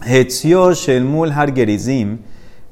Hetzio 0.07 0.71
mul 1.03 1.33
Hargerizim. 1.33 2.19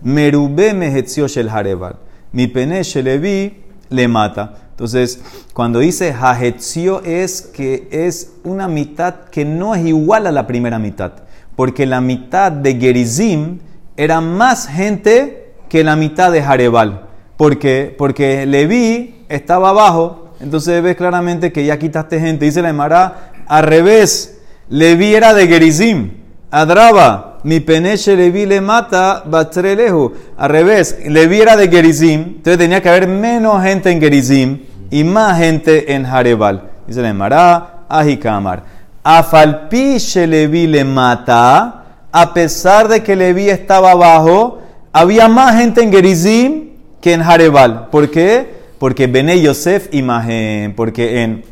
Merube 0.04 0.72
mehetzio 0.72 1.26
shel 1.26 1.48
Hareval. 1.48 1.96
Mi 2.30 2.46
pene 2.46 2.84
shelevi 2.84 3.56
le 3.88 4.06
mata. 4.06 4.54
Entonces, 4.72 5.20
cuando 5.52 5.78
dice 5.78 6.12
Hajetzio 6.18 7.02
es 7.04 7.42
que 7.42 7.88
es 7.90 8.32
una 8.42 8.68
mitad 8.68 9.26
que 9.30 9.44
no 9.44 9.74
es 9.74 9.86
igual 9.86 10.26
a 10.26 10.32
la 10.32 10.46
primera 10.46 10.78
mitad, 10.78 11.12
porque 11.56 11.86
la 11.86 12.00
mitad 12.00 12.50
de 12.50 12.74
Gerizim 12.74 13.60
era 13.96 14.20
más 14.20 14.66
gente 14.66 15.52
que 15.68 15.84
la 15.84 15.94
mitad 15.94 16.32
de 16.32 16.42
Jarebal. 16.42 17.08
porque 17.36 17.94
Porque 17.96 18.46
Leví 18.46 19.24
estaba 19.28 19.70
abajo, 19.70 20.30
entonces 20.40 20.82
ves 20.82 20.96
claramente 20.96 21.52
que 21.52 21.64
ya 21.64 21.78
quitaste 21.78 22.18
gente. 22.18 22.46
Dice 22.46 22.62
la 22.62 22.70
Emara, 22.70 23.32
al 23.46 23.64
revés, 23.64 24.40
Leví 24.68 25.14
era 25.14 25.34
de 25.34 25.46
Gerizim, 25.46 26.12
Adraba 26.50 27.31
mi 27.44 27.60
peneche 27.60 28.16
Levi 28.16 28.46
le 28.46 28.60
mata 28.60 29.24
lejos. 29.62 30.12
Al 30.36 30.50
revés, 30.50 30.98
Levi 31.06 31.40
era 31.40 31.56
de 31.56 31.68
Gerizim, 31.68 32.20
entonces 32.36 32.58
tenía 32.58 32.80
que 32.80 32.88
haber 32.88 33.08
menos 33.08 33.62
gente 33.62 33.90
en 33.90 34.00
Gerizim 34.00 34.58
y 34.90 35.04
más 35.04 35.38
gente 35.38 35.94
en 35.94 36.04
Jarebal. 36.04 36.70
Dice 36.86 37.02
le 37.02 37.12
Mará, 37.12 37.84
Ajikamar. 37.88 38.62
Afalpi 39.02 39.98
Levi 40.26 40.66
le 40.66 40.84
mata, 40.84 41.84
a 42.12 42.34
pesar 42.34 42.88
de 42.88 43.02
que 43.02 43.16
Levi 43.16 43.48
estaba 43.48 43.92
abajo, 43.92 44.60
había 44.92 45.28
más 45.28 45.56
gente 45.56 45.82
en 45.82 45.92
Gerizim 45.92 46.68
que 47.00 47.14
en 47.14 47.22
Jarebal. 47.22 47.88
¿Por 47.90 48.10
qué? 48.10 48.62
Porque 48.78 49.06
Bene 49.06 49.40
Yosef 49.40 49.92
imagen, 49.92 50.74
porque 50.74 51.22
en 51.22 51.42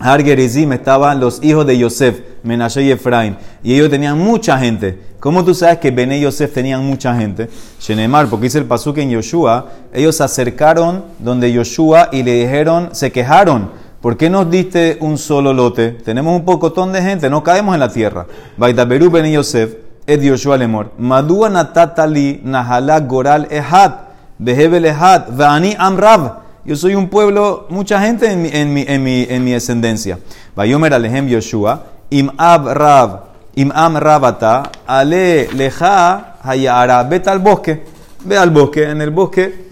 Har 0.00 0.22
Gerizim 0.22 0.72
estaban 0.72 1.20
los 1.20 1.42
hijos 1.42 1.66
de 1.66 1.78
Yosef, 1.78 2.20
Menashe 2.42 2.82
y 2.82 2.90
Efraín, 2.90 3.36
y 3.62 3.74
ellos 3.74 3.90
tenían 3.90 4.18
mucha 4.18 4.58
gente. 4.58 4.98
¿Cómo 5.20 5.44
tú 5.44 5.54
sabes 5.54 5.78
que 5.78 5.90
Bene 5.90 6.20
Yosef 6.20 6.52
tenían 6.52 6.84
mucha 6.84 7.14
gente? 7.16 7.48
Shenemar, 7.80 8.26
porque 8.26 8.44
dice 8.44 8.58
el 8.58 8.66
pasuk 8.66 8.98
en 8.98 9.10
Yoshua, 9.10 9.70
ellos 9.92 10.16
se 10.16 10.24
acercaron 10.24 11.04
donde 11.18 11.50
Yoshua 11.50 12.10
y 12.12 12.22
le 12.22 12.34
dijeron, 12.44 12.90
se 12.92 13.10
quejaron, 13.10 13.70
¿por 14.02 14.18
qué 14.18 14.28
nos 14.28 14.50
diste 14.50 14.98
un 15.00 15.16
solo 15.16 15.54
lote? 15.54 15.92
Tenemos 15.92 16.36
un 16.36 16.44
pocotón 16.44 16.92
de 16.92 17.00
gente, 17.00 17.30
no 17.30 17.42
caemos 17.42 17.72
en 17.72 17.80
la 17.80 17.88
tierra. 17.90 18.26
Baitaberu 18.58 19.10
Bene 19.10 19.32
Yosef, 19.32 19.76
es 20.06 20.22
Yoshua 20.22 20.58
Lemor. 20.58 20.92
Madua 20.98 21.48
natatali 21.48 22.42
nahala 22.44 23.00
goral 23.00 23.48
ehat, 23.50 24.08
behebel 24.38 24.84
ehat, 24.84 25.30
vani 25.30 25.74
amrav. 25.78 26.43
Yo 26.64 26.76
soy 26.76 26.94
un 26.94 27.08
pueblo, 27.08 27.66
mucha 27.68 28.00
gente 28.00 28.30
en 28.30 28.42
mi, 28.42 28.48
en 28.50 28.72
mi, 28.72 28.84
en 28.88 29.02
mi, 29.02 29.26
en 29.28 29.44
mi 29.44 29.52
descendencia. 29.52 30.18
Vayomer 30.56 30.94
alehem 30.94 31.28
Yoshua, 31.28 31.84
im 32.10 32.30
ab 32.38 32.66
rav, 32.68 33.20
Imam 33.54 33.96
Rabata, 33.96 34.72
Ale 34.86 35.48
Leja 35.52 36.38
Hayara, 36.42 37.02
vete 37.04 37.30
al 37.30 37.38
bosque, 37.38 37.84
ve 38.24 38.36
al 38.36 38.50
bosque, 38.50 38.90
en 38.90 39.00
el 39.00 39.10
bosque 39.10 39.64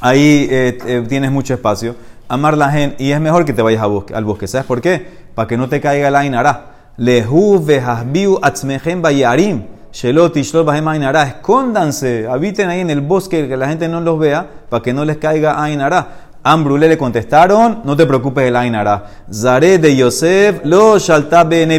ahí 0.00 0.48
eh, 0.50 0.78
eh, 0.84 1.04
tienes 1.08 1.30
mucho 1.30 1.54
espacio. 1.54 1.94
Amar 2.28 2.56
la 2.56 2.70
gente, 2.70 3.02
y 3.02 3.12
es 3.12 3.20
mejor 3.20 3.44
que 3.44 3.52
te 3.52 3.62
vayas 3.62 3.82
al 3.82 4.24
bosque, 4.24 4.46
¿sabes 4.46 4.66
por 4.66 4.80
qué? 4.80 5.06
Para 5.34 5.46
que 5.48 5.56
no 5.56 5.68
te 5.68 5.80
caiga 5.80 6.08
el 6.08 6.16
Ainara. 6.16 6.66
Lehu 6.96 7.64
vehasbiu 7.64 8.38
atzmehem 8.42 9.00
bayarim. 9.00 9.62
Shelot 9.92 10.34
bahem 10.64 10.88
Ainara. 10.88 11.22
Escóndanse, 11.24 12.26
habiten 12.26 12.70
ahí 12.70 12.80
en 12.80 12.90
el 12.90 13.02
bosque, 13.02 13.46
que 13.46 13.56
la 13.56 13.68
gente 13.68 13.88
no 13.88 14.00
los 14.00 14.18
vea, 14.18 14.46
para 14.68 14.82
que 14.82 14.92
no 14.92 15.04
les 15.04 15.18
caiga 15.18 15.62
Ainara. 15.62 16.30
Ambrule 16.44 16.88
le 16.88 16.98
contestaron, 16.98 17.82
no 17.84 17.96
te 17.96 18.06
preocupes 18.06 18.48
el 18.48 18.56
Ainara. 18.56 19.04
Zare 19.32 19.78
de 19.78 19.94
Yosef, 19.94 20.64
lo 20.64 20.98
shalta 20.98 21.44
bene 21.44 21.78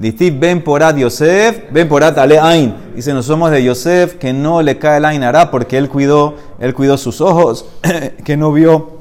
Distif 0.00 0.40
ben 0.40 0.62
porat 0.64 0.96
Yosef, 0.96 1.70
ben 1.70 1.86
porat 1.86 2.16
ale 2.16 2.38
ain. 2.38 2.74
Dice, 2.94 3.12
no 3.12 3.22
somos 3.22 3.50
de 3.50 3.62
Yosef, 3.62 4.14
que 4.14 4.32
no 4.32 4.62
le 4.62 4.78
cae 4.78 4.96
el 4.96 5.04
ain 5.04 5.22
hará 5.22 5.50
porque 5.50 5.76
él 5.76 5.90
cuidó, 5.90 6.36
él 6.58 6.72
cuidó 6.72 6.96
sus 6.96 7.20
ojos, 7.20 7.66
que 8.24 8.34
no 8.34 8.50
vio 8.50 9.00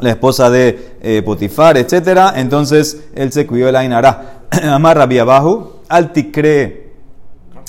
la 0.00 0.10
esposa 0.10 0.48
de 0.48 0.96
eh, 1.02 1.22
Potifar, 1.24 1.76
etc. 1.76 2.34
Entonces 2.36 3.02
él 3.16 3.32
se 3.32 3.48
cuidó 3.48 3.68
el 3.68 3.74
ain 3.74 3.92
hará. 3.92 4.42
Amar 4.70 4.96
Rabbi 4.96 5.18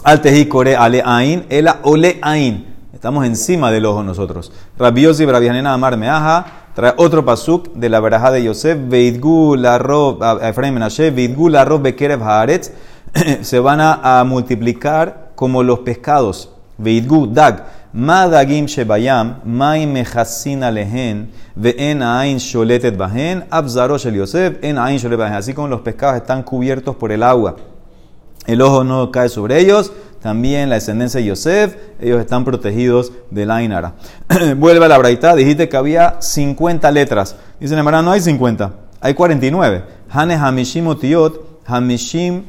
Abahu, 0.03 0.12
al 0.12 0.22
tikre, 0.22 0.41
al 0.41 0.48
core 0.48 0.75
ale 0.75 1.01
ain, 1.05 1.45
ela 1.50 1.79
ole 1.83 2.19
ain. 2.22 2.65
Estamos 2.93 3.25
encima 3.25 3.72
del 3.72 3.86
ojo 3.86 4.03
nosotros. 4.03 4.51
Rabbi 4.77 5.05
Hanena 5.05 5.74
Amar 5.74 5.98
Meaja, 5.98 6.45
Trae 6.74 6.91
otro 6.98 7.24
pasuk 7.24 7.72
de 7.75 7.88
la 7.88 8.00
veraja 8.00 8.31
de 8.31 8.43
Yosef, 8.43 8.77
Veidgu 8.89 9.55
la 9.55 9.77
rob, 9.77 10.24
Efraim 10.41 10.74
Menashe, 10.74 11.12
Veidgu 11.12 11.48
la 11.48 11.63
rob 11.65 11.83
bekerev 11.83 12.24
haaretz, 12.24 12.72
se 13.41 13.60
van 13.60 13.79
a, 13.79 14.24
multiplicar 14.25 15.33
como 15.36 15.62
los 15.62 15.79
pescados. 15.79 16.50
Veidgu 16.79 17.27
dag, 17.27 17.65
madagim 17.93 18.65
shebayam, 18.65 19.41
mai 19.45 19.86
mechasin 19.86 20.63
alehen, 20.63 21.29
ve'en 21.55 22.01
ain 22.01 22.39
sholetet 22.39 22.98
bahen, 22.98 23.45
abzaro 23.51 24.00
shel 24.00 24.15
Yosef, 24.15 24.57
en 24.63 24.79
ain 24.79 24.98
sholetet 24.98 25.19
bahen. 25.19 25.36
Así 25.36 25.53
como 25.53 25.67
los 25.67 25.81
pescados 25.81 26.15
están 26.17 26.41
cubiertos 26.41 26.95
por 26.95 27.12
el 27.12 27.22
agua. 27.22 27.55
El 28.45 28.62
ojo 28.62 28.83
no 28.83 29.12
cae 29.12 29.29
sobre 29.29 29.59
ellos, 29.59 29.93
también 30.21 30.69
la 30.69 30.75
descendencia 30.75 31.19
de 31.19 31.27
Yosef, 31.27 31.75
ellos 32.00 32.19
están 32.19 32.45
protegidos 32.45 33.12
de 33.29 33.45
la 33.45 33.62
Inara. 33.62 33.95
Vuelve 34.57 34.85
a 34.85 34.88
la 34.88 34.97
braita, 34.97 35.35
dijiste 35.35 35.69
que 35.69 35.77
había 35.77 36.21
50 36.21 36.89
letras. 36.91 37.35
Dicen, 37.59 37.77
hermano, 37.77 38.01
no 38.01 38.12
hay 38.12 38.21
50, 38.21 38.73
hay 39.01 39.13
49. 39.13 39.83
Hane 40.09 40.35
Hamishim 40.35 40.88
Otiot, 40.88 41.62
Hamishim 41.65 42.43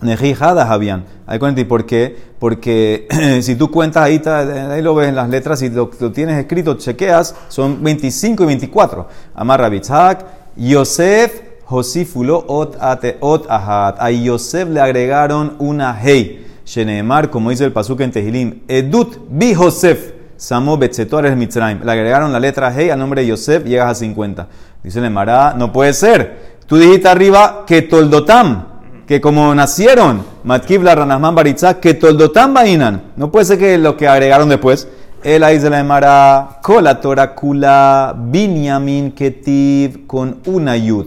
Nejijadas 0.00 0.68
habían. 0.68 1.04
Hay 1.26 1.38
40. 1.38 1.62
¿Y 1.62 1.64
por 1.64 1.86
qué? 1.86 2.16
Porque 2.38 3.08
si 3.42 3.56
tú 3.56 3.70
cuentas 3.70 4.02
ahí, 4.02 4.20
ahí 4.26 4.82
lo 4.82 4.94
ves 4.94 5.08
en 5.08 5.16
las 5.16 5.30
letras, 5.30 5.62
y 5.62 5.70
lo, 5.70 5.88
tienes 6.12 6.38
escrito, 6.38 6.74
chequeas, 6.74 7.34
son 7.48 7.82
25 7.82 8.42
y 8.42 8.46
24. 8.46 9.08
Amar 9.34 9.60
Rabitzhak, 9.60 10.26
Yosef, 10.56 11.40
Josifulo 11.66 12.44
ot 12.46 12.76
ate 12.80 13.16
ot 13.20 13.46
ahat. 13.48 13.96
A 13.98 14.10
Yosef 14.10 14.68
le 14.68 14.80
agregaron 14.80 15.54
una 15.58 15.98
hey. 16.00 16.46
Sheneemar, 16.66 17.30
como 17.30 17.50
dice 17.50 17.64
el 17.64 17.72
pasuk 17.72 18.00
en 18.00 18.10
Tehilim, 18.10 18.62
Edut 18.68 19.18
bi 19.28 19.54
Josef. 19.54 20.12
Samo 20.36 20.76
Betzetor 20.76 21.34
Mitzrayim. 21.36 21.80
Le 21.84 21.92
agregaron 21.92 22.32
la 22.32 22.40
letra 22.40 22.72
hey 22.74 22.90
al 22.90 22.98
nombre 22.98 23.22
de 23.22 23.28
Yosef, 23.28 23.64
llegas 23.64 23.90
a 23.90 23.94
50. 23.94 24.48
Dice 24.82 25.00
Nemara, 25.00 25.54
no 25.56 25.72
puede 25.72 25.94
ser. 25.94 26.54
Tú 26.66 26.76
dijiste 26.76 27.08
arriba 27.08 27.64
que 27.66 27.82
Toldotam, 27.82 28.66
que 29.06 29.20
como 29.20 29.54
nacieron, 29.54 30.22
Matkiv 30.44 30.82
la 30.82 30.94
Ranasman 30.94 31.34
Baritza, 31.34 31.80
que 31.80 31.94
Toldotam 31.94 32.52
Bainan. 32.52 33.12
No 33.16 33.30
puede 33.30 33.46
ser 33.46 33.58
que 33.58 33.78
lo 33.78 33.96
que 33.96 34.08
agregaron 34.08 34.48
después. 34.48 34.88
El 35.22 35.42
ahí 35.42 35.58
de 35.58 35.70
la 35.70 35.80
Emara, 35.80 36.58
Kola 36.62 37.00
Kula, 37.34 38.14
Binyamin 38.14 39.12
Ketiv, 39.12 40.06
con 40.06 40.40
una 40.44 40.76
yud. 40.76 41.06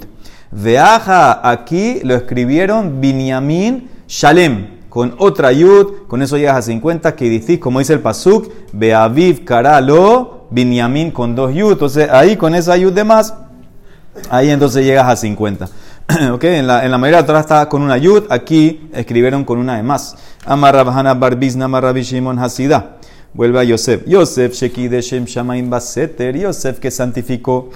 Veaja, 0.51 1.47
aquí 1.49 1.99
lo 2.03 2.15
escribieron 2.15 3.01
Binyamin 3.01 3.89
Shalem, 4.07 4.77
con 4.89 5.15
otra 5.17 5.51
yud, 5.51 6.07
con 6.07 6.21
eso 6.21 6.37
llegas 6.37 6.57
a 6.57 6.61
50, 6.61 7.15
que 7.15 7.29
dices, 7.29 7.59
como 7.59 7.79
dice 7.79 7.93
el 7.93 7.99
Pasuk, 7.99 8.49
Beaviv 8.71 9.43
Karalo, 9.43 10.47
Binyamin 10.49 11.11
con 11.11 11.35
dos 11.35 11.53
yud. 11.53 11.73
Entonces 11.73 12.09
ahí 12.09 12.37
con 12.37 12.55
esa 12.55 12.77
yud 12.77 12.93
de 12.93 13.03
más, 13.03 13.33
ahí 14.29 14.49
entonces 14.49 14.85
llegas 14.85 15.07
a 15.07 15.15
50. 15.15 15.67
okay, 16.33 16.55
en, 16.55 16.67
la, 16.67 16.85
en 16.85 16.91
la 16.91 16.97
mayoría 16.97 17.17
de 17.17 17.23
atrás 17.23 17.41
está 17.41 17.67
con 17.67 17.81
una 17.81 17.97
yud, 17.97 18.23
aquí 18.29 18.89
escribieron 18.93 19.43
con 19.43 19.59
una 19.59 19.75
de 19.75 19.83
más. 19.83 20.15
Amarrabhana 20.45 21.13
Barbizna 21.13 21.65
Amarrabishimon 21.65 22.39
Hasidah. 22.39 22.97
Vuelve 23.33 23.59
a 23.59 23.63
Yosef. 23.65 24.07
Yosef, 24.07 24.53
Shekideshem 24.53 25.25
Shamaim 25.25 25.69
Baseter. 25.69 26.35
Yosef 26.37 26.79
que 26.79 26.89
santificó 26.89 27.69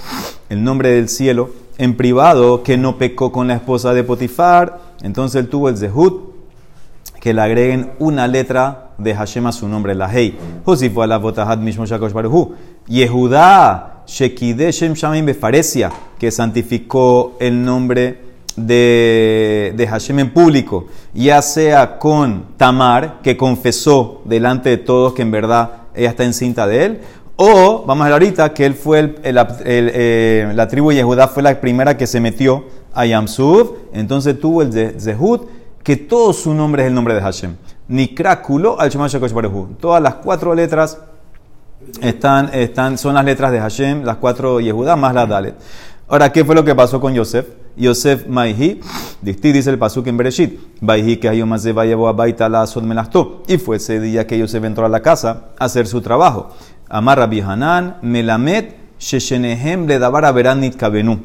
el 0.50 0.64
nombre 0.64 0.92
del 0.92 1.10
cielo 1.10 1.50
en 1.82 1.98
privado, 1.98 2.62
que 2.62 2.78
no 2.78 3.00
pecó 3.00 3.32
con 3.32 3.48
la 3.48 3.56
esposa 3.56 3.92
de 3.96 4.04
Potifar. 4.04 4.80
Entonces 5.02 5.42
él 5.42 5.50
tuvo 5.50 5.68
el 5.68 5.78
Zehut, 5.78 6.32
que 7.20 7.34
le 7.34 7.42
agreguen 7.42 7.92
una 7.98 8.28
letra 8.28 8.92
de 9.00 9.16
Hashem 9.16 9.48
a 9.48 9.52
su 9.52 9.68
nombre, 9.68 9.96
la 9.96 10.08
Hei. 10.08 10.38
Josifu 10.64 11.02
ala 11.02 11.18
Botahat 11.18 11.60
Mishmo 11.60 11.88
Shakosh 11.88 12.14
Baruhu. 12.14 12.54
Yehudá, 12.88 14.04
Shekideshem 14.06 14.94
Shamaim 14.94 15.26
Befaresia, 15.26 15.92
que 16.20 16.30
santificó 16.30 17.36
el 17.40 17.66
nombre 17.66 18.20
de, 18.56 19.74
de 19.76 19.88
Hashem 19.88 20.20
en 20.20 20.30
público, 20.30 20.86
ya 21.16 21.42
sea 21.42 21.98
con 21.98 22.46
Tamar, 22.58 23.22
que 23.24 23.38
confesó 23.38 24.22
delante 24.26 24.70
de 24.70 24.78
todos 24.78 25.14
que 25.14 25.24
en 25.24 25.32
verdad 25.32 25.72
ella 25.96 26.10
está 26.10 26.26
encinta 26.26 26.68
de 26.68 26.86
él, 26.86 27.02
o, 27.44 27.84
vamos 27.88 28.04
a 28.04 28.06
ver 28.06 28.14
ahorita, 28.14 28.54
que 28.54 28.68
él 28.68 28.76
fue 28.76 29.16
eh, 29.24 30.52
la 30.54 30.68
tribu 30.68 30.90
de 30.92 30.98
Yehudá 30.98 31.28
fue 31.28 31.42
la 31.42 31.60
primera 31.60 31.98
que 31.98 32.06
se 32.06 32.20
metió 32.20 32.66
a 32.94 33.04
Yamsuf, 33.08 33.72
entonces 33.94 34.40
tuvo 34.40 34.62
el 34.62 34.72
Zehut, 35.02 35.50
que 35.82 35.96
todo 35.98 36.34
su 36.34 36.54
nombre 36.54 36.84
es 36.84 36.90
el 36.90 36.94
nombre 36.94 37.16
de 37.16 37.22
Hashem. 37.22 37.56
Nikráculo 37.88 38.80
al 38.80 38.92
Todas 39.80 40.04
las 40.04 40.14
cuatro 40.16 40.54
letras 40.54 41.00
están, 42.00 42.52
están, 42.54 43.00
son 43.00 43.16
las 43.16 43.26
letras 43.26 43.52
de 43.52 43.60
Hashem, 43.60 44.04
las 44.04 44.18
cuatro 44.18 44.60
Yehudá 44.60 44.96
más 44.96 45.16
la 45.16 45.26
Dalet. 45.26 45.56
Ahora, 46.08 46.32
¿qué 46.32 46.46
fue 46.46 46.54
lo 46.54 46.64
que 46.64 46.76
pasó 46.76 47.02
con 47.02 47.14
Yosef? 47.16 47.48
Yosef 47.76 48.28
Maihi, 48.28 48.82
dice 49.22 49.70
el 49.70 49.80
pasuk 49.80 50.06
en 50.08 50.18
Bereshit, 50.18 50.60
Maihi 50.82 51.18
que 51.18 51.30
a 51.30 52.12
Baita 52.12 52.50
la. 52.50 52.66
Y 53.48 53.58
fue 53.58 53.78
ese 53.78 54.00
día 54.00 54.28
que 54.28 54.38
Yosef 54.38 54.64
entró 54.64 54.86
a 54.86 54.90
la 54.90 55.02
casa 55.02 55.46
a 55.58 55.66
hacer 55.66 55.88
su 55.88 56.02
trabajo. 56.02 56.50
Amar 56.92 57.18
Rabbi 57.20 57.40
Hanan, 57.40 57.96
Melamet, 58.04 58.76
Sheshenehem 59.00 59.88
le 59.88 59.98
dabara 59.98 60.32
veranit 60.32 60.76
kabenu. 60.76 61.20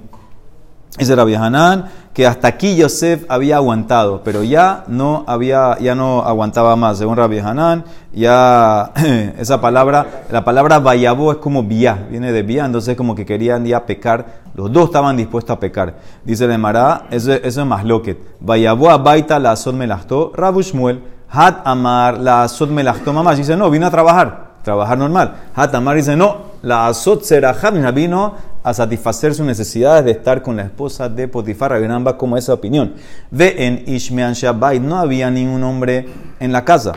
Ese 0.97 1.15
Rabbi 1.15 1.35
Hanan, 1.35 1.91
que 2.15 2.27
hasta 2.27 2.49
aquí 2.49 2.77
Yosef 2.77 3.25
había 3.29 3.57
aguantado, 3.57 4.23
pero 4.25 4.43
ya 4.43 4.85
no, 4.87 5.25
había, 5.27 5.77
ya 5.79 5.95
no 5.95 6.23
aguantaba 6.23 6.75
más. 6.77 6.97
Según 6.97 7.17
Rabbi 7.17 7.41
Hanan, 7.41 7.85
ya 8.15 8.93
esa 9.39 9.61
palabra, 9.61 10.25
la 10.31 10.43
palabra 10.45 10.79
vayabó 10.79 11.33
es 11.33 11.39
como 11.39 11.65
vía, 11.65 12.07
viene 12.09 12.33
de 12.33 12.43
vía, 12.43 12.65
entonces 12.65 12.97
como 12.97 13.15
que 13.15 13.27
querían 13.27 13.67
ya 13.67 13.85
pecar. 13.85 14.47
Los 14.55 14.73
dos 14.73 14.87
estaban 14.87 15.17
dispuestos 15.19 15.55
a 15.55 15.61
pecar. 15.61 15.97
Dice 16.25 16.47
de 16.47 16.57
Mará, 16.57 17.09
eso, 17.11 17.33
eso 17.33 17.61
es 17.61 17.67
más 17.67 17.85
loquet. 17.85 18.19
Vayabó 18.41 18.89
a 18.91 18.97
Baita 18.97 19.39
la 19.39 19.51
Asod 19.51 19.75
Melastó, 19.75 20.33
Rabu 20.35 20.63
Shmuel, 20.63 21.03
Hat 21.29 21.61
Amar 21.67 22.19
la 22.19 22.45
Asod 22.45 22.71
Melastó 22.71 23.13
mamá. 23.13 23.35
Dice, 23.35 23.57
no, 23.57 23.69
vino 23.69 23.87
a 23.87 23.91
trabajar, 23.91 24.46
trabajar 24.67 24.99
normal. 24.99 25.37
Hat 25.55 25.73
Amar 25.77 25.97
dice, 25.97 26.17
no, 26.17 26.39
la 26.63 26.89
Asod 26.89 27.23
Serajat 27.23 27.73
vino 27.95 28.35
a 28.65 28.75
satisfacer 28.75 29.33
sus 29.33 29.47
necesidades 29.47 30.05
de 30.05 30.11
estar 30.11 30.43
con 30.43 30.57
la 30.57 30.63
esposa 30.63 31.09
de 31.09 31.29
Potifar. 31.29 31.71
Rabinamba 31.71 32.19
como 32.19 32.37
esa 32.37 32.53
opinión. 32.53 32.95
Ve 33.31 33.55
en 33.59 33.85
Ishmean 33.87 34.33
Shabbat 34.33 34.81
no 34.81 34.99
había 34.99 35.31
ningún 35.31 35.63
hombre 35.63 36.09
en 36.41 36.51
la 36.51 36.65
casa. 36.65 36.95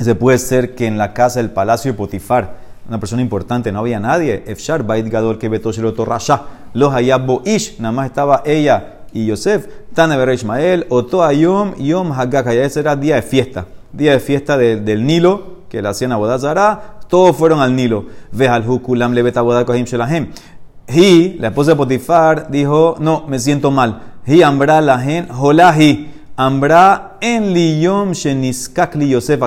Se 0.00 0.16
puede 0.16 0.38
ser 0.38 0.74
que 0.74 0.88
en 0.88 0.98
la 0.98 1.14
casa 1.14 1.38
del 1.38 1.50
palacio 1.50 1.92
de 1.92 1.96
Potifar, 1.96 2.56
una 2.88 2.98
persona 2.98 3.22
importante, 3.22 3.70
no 3.70 3.78
había 3.78 4.00
nadie. 4.00 4.42
Efshar 4.44 4.82
Bait 4.82 5.06
Gadol 5.08 5.38
que 5.38 5.48
Torrasha. 5.60 6.42
Los 6.72 6.92
Hayabo 6.92 7.42
Ish, 7.44 7.78
nada 7.78 7.92
más 7.92 8.06
estaba 8.06 8.42
ella 8.44 9.02
y 9.12 9.26
Yosef. 9.26 9.68
Tanever 9.94 10.28
Ismael, 10.30 10.86
Oto 10.88 11.22
Ayom, 11.22 11.76
Yom 11.76 12.10
Hagak. 12.10 12.48
Ese 12.48 12.80
era 12.80 12.96
día 12.96 13.14
de 13.14 13.22
fiesta. 13.22 13.64
Día 13.96 14.12
de 14.12 14.20
fiesta 14.20 14.56
del 14.58 15.06
Nilo, 15.06 15.64
que 15.68 15.80
la 15.80 15.90
hacían 15.90 16.12
a 16.12 16.16
Bodazara. 16.16 16.98
Todos 17.08 17.36
fueron 17.36 17.60
al 17.60 17.76
Nilo. 17.76 18.06
Ve 18.32 18.48
al 18.48 18.68
Hukulam 18.68 19.12
Lebet 19.12 19.36
Abodakohim 19.36 19.84
Shelahem. 19.84 20.28
Hi, 20.88 21.36
la 21.38 21.48
esposa 21.48 21.70
de 21.70 21.76
Potifar, 21.76 22.50
dijo, 22.50 22.96
no, 22.98 23.24
me 23.28 23.38
siento 23.38 23.70
mal. 23.70 24.02
Hi 24.26 24.42
ambra 24.42 24.80
la 24.80 24.98
gen, 24.98 25.28
holahi. 25.30 26.10
Ambra 26.36 27.18
en 27.20 27.52
liyom 27.52 28.12
sheniskak 28.12 28.96
li 28.96 29.10
Yosef 29.10 29.40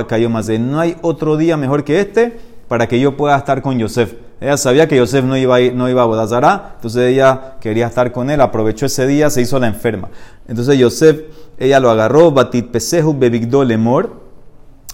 No 0.59 0.79
hay 0.79 0.95
otro 1.01 1.35
día 1.35 1.57
mejor 1.57 1.83
que 1.83 1.99
este 1.99 2.39
para 2.67 2.87
que 2.87 2.99
yo 2.99 3.17
pueda 3.17 3.37
estar 3.37 3.61
con 3.61 3.77
Yosef. 3.77 4.13
Ella 4.39 4.55
sabía 4.55 4.87
que 4.87 4.95
Yosef 4.95 5.25
no 5.25 5.35
iba 5.35 5.57
a, 5.57 5.59
no 5.73 5.89
iba 5.89 6.03
a 6.03 6.05
Bodazara, 6.05 6.73
entonces 6.75 7.11
ella 7.11 7.55
quería 7.59 7.87
estar 7.87 8.11
con 8.11 8.29
él, 8.29 8.39
aprovechó 8.39 8.85
ese 8.85 9.07
día, 9.07 9.29
se 9.29 9.41
hizo 9.41 9.59
la 9.59 9.67
enferma. 9.67 10.09
Entonces 10.47 10.77
Yosef, 10.77 11.21
ella 11.57 11.79
lo 11.79 11.89
agarró, 11.89 12.31
batit 12.31 12.67
pesehu 12.67 13.17
bebigdo 13.17 13.63
lemor, 13.63 14.26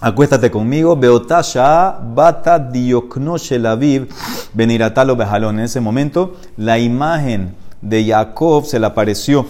acuéstate 0.04 0.50
conmigo, 0.50 0.94
Beotasha 0.96 1.98
Bata 2.14 2.58
Diokno 2.58 3.38
Shelaviv 3.38 4.08
Beniratalo 4.52 5.16
Bejalón. 5.16 5.58
En 5.58 5.64
ese 5.64 5.80
momento, 5.80 6.34
la 6.58 6.78
imagen 6.78 7.54
de 7.80 8.04
Jacob 8.04 8.66
se 8.66 8.78
le 8.78 8.84
apareció 8.84 9.46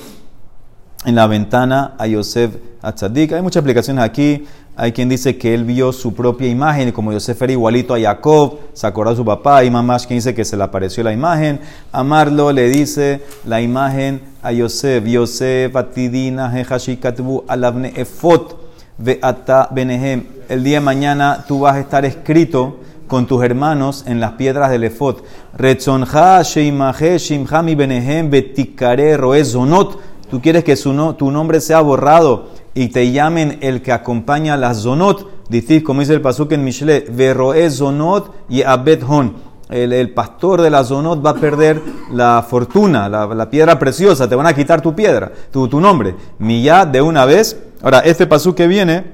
en 1.05 1.17
la 1.17 1.27
ventana 1.27 1.95
a 1.99 2.07
Yosef 2.07 2.55
Atzadik. 2.83 3.33
Hay 3.33 3.43
muchas 3.43 3.63
explicaciones 3.63 4.05
aquí. 4.05 4.47
Hay 4.77 4.93
quien 4.93 5.09
dice 5.09 5.37
que 5.37 5.55
él 5.55 5.65
vio 5.65 5.93
su 5.93 6.15
propia 6.15 6.49
imagen, 6.49 6.93
como 6.93 7.13
Yosef 7.13 7.43
era 7.43 7.53
igualito 7.53 7.95
a 7.95 8.01
Jacob, 8.01 8.59
se 8.73 8.87
acordó 8.87 9.11
a 9.11 9.17
su 9.17 9.25
papá. 9.25 9.65
Y 9.65 9.71
mamás 9.71 10.07
quien 10.07 10.19
dice 10.19 10.35
que 10.35 10.45
se 10.45 10.57
le 10.57 10.63
apareció 10.63 11.03
la 11.03 11.13
imagen. 11.13 11.61
Amarlo 11.91 12.53
le 12.53 12.69
dice 12.69 13.23
la 13.45 13.61
imagen 13.61 14.21
a 14.41 14.53
Yosef. 14.53 15.05
Yosef 15.05 15.75
Atidina 15.75 16.49
Jehashikatbu 16.49 17.45
Alavne 17.49 17.93
Efot 17.97 18.64
Benehem 18.97 20.25
el 20.49 20.63
día 20.63 20.79
de 20.79 20.85
mañana 20.85 21.45
tú 21.49 21.61
vas 21.61 21.77
a 21.77 21.81
estar 21.81 22.05
escrito 22.05 22.81
con 23.09 23.27
tus 23.27 23.43
hermanos 23.43 24.05
en 24.07 24.21
las 24.21 24.33
piedras 24.33 24.71
del 24.71 24.85
efod. 24.85 25.17
Retzonja 25.57 26.43
sheimaje 26.43 27.19
shimhami 27.19 27.75
benehem 27.75 28.31
betikare 28.31 29.17
roezonot. 29.17 29.99
Tú 30.31 30.41
quieres 30.41 30.65
que 30.65 30.77
su 30.77 31.15
tu 31.15 31.31
nombre 31.31 31.61
sea 31.61 31.81
borrado 31.81 32.51
y 32.75 32.89
te 32.89 33.11
llamen 33.11 33.59
el 33.63 33.83
que 33.83 33.93
acompaña 33.93 34.57
las 34.57 34.83
zonot. 34.83 35.49
Dices, 35.49 35.83
como 35.83 36.01
dice 36.01 36.15
el 36.15 36.21
pasuk 36.21 36.53
en 36.53 36.65
Mishle, 36.65 37.07
veroezonot 37.11 38.35
y 38.49 38.63
abedhon. 38.63 39.55
El, 39.71 39.93
el, 39.93 40.11
pastor 40.13 40.61
de 40.61 40.71
la 40.71 40.85
zonot 40.85 41.25
va 41.25 41.31
a 41.31 41.35
perder 41.35 41.81
la 42.13 42.45
fortuna, 42.49 43.09
la, 43.09 43.51
piedra 43.51 43.79
preciosa, 43.79 44.29
te 44.29 44.35
van 44.35 44.47
a 44.47 44.55
quitar 44.55 44.83
tu 44.83 44.95
piedra, 44.95 45.33
tu, 45.51 45.69
tu 45.69 45.81
nombre. 45.81 46.15
Miyad 46.39 46.87
de 46.87 47.01
una 47.01 47.25
vez. 47.25 47.59
Ahora, 47.85 47.99
este 47.99 48.27
pasuk 48.27 48.57
que 48.57 48.67
viene 48.67 49.05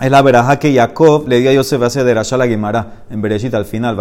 es 0.00 0.10
la 0.12 0.22
veraja 0.22 0.60
que 0.60 0.72
Jacob 0.72 1.26
le 1.26 1.40
dio 1.40 1.50
a 1.50 1.54
Yosef 1.54 1.82
hace 1.82 2.04
de 2.04 2.14
Rasha 2.14 2.36
la 2.36 2.46
Gemara, 2.46 3.02
en 3.10 3.20
Bereshit 3.20 3.52
al 3.52 3.64
final, 3.64 3.98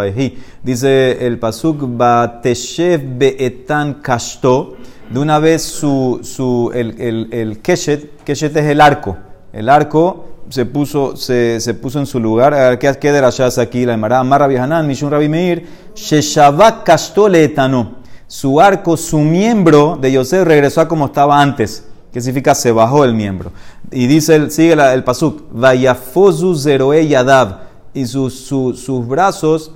Dice 0.61 1.25
el 1.25 1.39
pasuk, 1.39 1.77
Bateshev 1.97 3.17
beetan 3.17 3.95
kashto. 3.95 4.75
De 5.09 5.17
una 5.17 5.39
vez 5.39 5.63
su, 5.63 6.19
su, 6.21 6.69
el, 6.75 7.01
el, 7.01 7.29
el 7.31 7.61
keshet, 7.63 8.23
keshet 8.23 8.55
es 8.57 8.65
el 8.65 8.79
arco. 8.79 9.17
El 9.53 9.67
arco 9.69 10.27
se 10.49 10.67
puso, 10.67 11.15
se, 11.15 11.59
se 11.59 11.73
puso 11.73 11.97
en 11.97 12.05
su 12.05 12.19
lugar. 12.19 12.77
¿Qué, 12.77 12.95
qué 13.01 13.11
de 13.11 13.25
aquí? 13.59 13.87
La 13.87 13.93
Gemara, 13.93 14.19
Amar 14.19 14.41
Rabbi 14.41 14.57
Hanan, 14.57 14.85
Mishun 14.85 15.09
Rabbi 15.09 15.29
Meir, 15.29 15.65
Sheshavak 15.95 16.83
kashto 16.83 17.27
leetano. 17.27 17.95
Su 18.27 18.61
arco, 18.61 18.95
su 18.95 19.17
miembro 19.17 19.97
de 19.99 20.11
Yosef 20.11 20.45
regresó 20.45 20.81
a 20.81 20.87
como 20.87 21.07
estaba 21.07 21.41
antes. 21.41 21.88
¿Qué 22.11 22.21
significa? 22.21 22.55
Se 22.55 22.71
bajó 22.71 23.03
el 23.05 23.13
miembro. 23.13 23.51
Y 23.91 24.07
dice, 24.07 24.49
sigue 24.49 24.73
el 24.73 25.03
pasuk, 25.03 25.43
Vayafozu 25.51 26.55
zeroe 26.55 27.07
yadav. 27.07 27.69
Y 27.93 28.05
sus, 28.05 28.33
sus 28.35 29.07
brazos, 29.07 29.71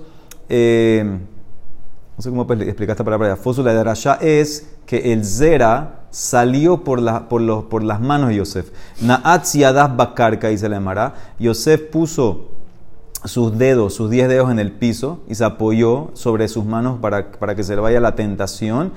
eh, 0.50 1.04
no 2.16 2.22
sé 2.22 2.30
cómo 2.30 2.44
explicar 2.44 2.94
esta 2.94 3.04
palabra, 3.04 3.30
Yafozu 3.30 3.64
la 3.64 3.74
de 3.74 3.94
es 4.22 4.68
que 4.86 5.14
el 5.14 5.26
Zera 5.26 6.06
salió 6.12 6.84
por, 6.84 7.02
la, 7.02 7.28
por, 7.28 7.42
los, 7.42 7.64
por 7.66 7.84
las 7.84 8.00
manos 8.00 8.30
de 8.30 8.36
Yosef. 8.36 8.70
Naatz 9.02 9.54
Yadav 9.54 9.96
Bakarka, 9.96 10.50
dice 10.50 10.70
la 10.70 10.78
Emara. 10.78 11.16
Yosef 11.40 11.82
puso 11.90 12.53
sus 13.26 13.58
dedos, 13.58 13.94
sus 13.94 14.10
diez 14.10 14.28
dedos 14.28 14.52
en 14.52 14.60
el 14.60 14.72
piso 14.72 15.20
y 15.28 15.36
se 15.36 15.46
apoyó 15.46 16.12
sobre 16.14 16.48
sus 16.48 16.66
manos 16.66 17.00
para, 17.00 17.32
para 17.32 17.56
que 17.56 17.64
se 17.64 17.76
le 17.76 17.82
vaya 17.82 18.00
la 18.00 18.16
tentación. 18.16 18.92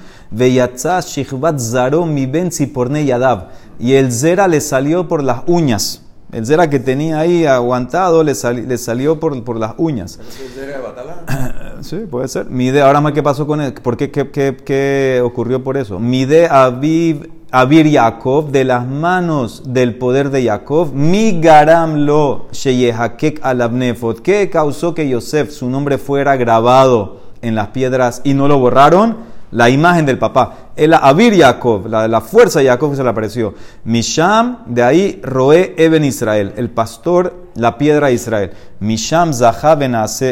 Y 3.78 3.92
el 3.92 4.12
Zera 4.12 4.48
le 4.48 4.60
salió 4.60 5.08
por 5.08 5.22
las 5.22 5.42
uñas. 5.46 6.02
El 6.32 6.44
Zera 6.44 6.68
que 6.68 6.80
tenía 6.80 7.20
ahí 7.20 7.46
aguantado 7.46 8.24
le, 8.24 8.32
le 8.34 8.78
salió 8.78 9.20
por, 9.20 9.44
por, 9.44 9.58
las 9.58 9.74
uñas. 9.78 10.18
¿El 10.18 10.50
Zera 10.50 10.78
de 10.78 11.82
sí, 11.82 11.98
puede 12.10 12.26
ser. 12.26 12.50
Mide, 12.50 12.82
ahora 12.82 13.00
más 13.00 13.12
qué 13.12 13.22
pasó 13.22 13.46
con 13.46 13.60
él. 13.60 13.72
¿Por 13.74 13.96
qué, 13.96 14.10
qué, 14.10 14.30
qué, 14.30 14.56
qué 14.56 15.22
ocurrió 15.24 15.62
por 15.62 15.76
eso? 15.76 16.00
Mide 16.00 16.48
Aviv 16.48 17.36
Abir 17.52 17.87
Yaakov, 17.87 18.50
de 18.50 18.64
las 18.64 18.85
manos 18.85 19.62
del 19.66 19.94
poder 19.94 20.30
de 20.30 20.44
Jacob, 20.44 20.92
mi 20.92 21.40
garam 21.40 22.04
lo 22.04 22.46
sheyehakek 22.50 23.38
alabnefot. 23.40 24.20
¿Qué 24.20 24.50
causó 24.50 24.94
que 24.94 25.09
Yosef, 25.09 25.52
su 25.52 25.70
nombre 25.70 25.96
fuera 25.98 26.35
grabado 26.37 27.20
en 27.42 27.54
las 27.54 27.68
piedras 27.68 28.20
y 28.24 28.35
no 28.35 28.48
lo 28.48 28.59
borraron? 28.59 29.18
La 29.52 29.70
imagen 29.70 30.06
del 30.06 30.18
papá. 30.18 30.72
El 30.74 30.92
Abir 30.92 31.35
Yaakov, 31.35 31.87
la, 31.87 32.09
la 32.09 32.20
fuerza 32.20 32.59
de 32.59 32.66
Jacob 32.66 32.96
se 32.96 33.04
le 33.04 33.11
apareció. 33.11 33.54
Misham, 33.85 34.64
de 34.66 34.82
ahí 34.82 35.20
Roe 35.22 35.72
Eben 35.78 36.04
Israel, 36.04 36.52
el 36.56 36.70
pastor, 36.70 37.32
la 37.54 37.78
piedra 37.78 38.09
de 38.09 38.14
Israel. 38.14 38.50
Misham 38.80 39.32
Zahab 39.32 39.82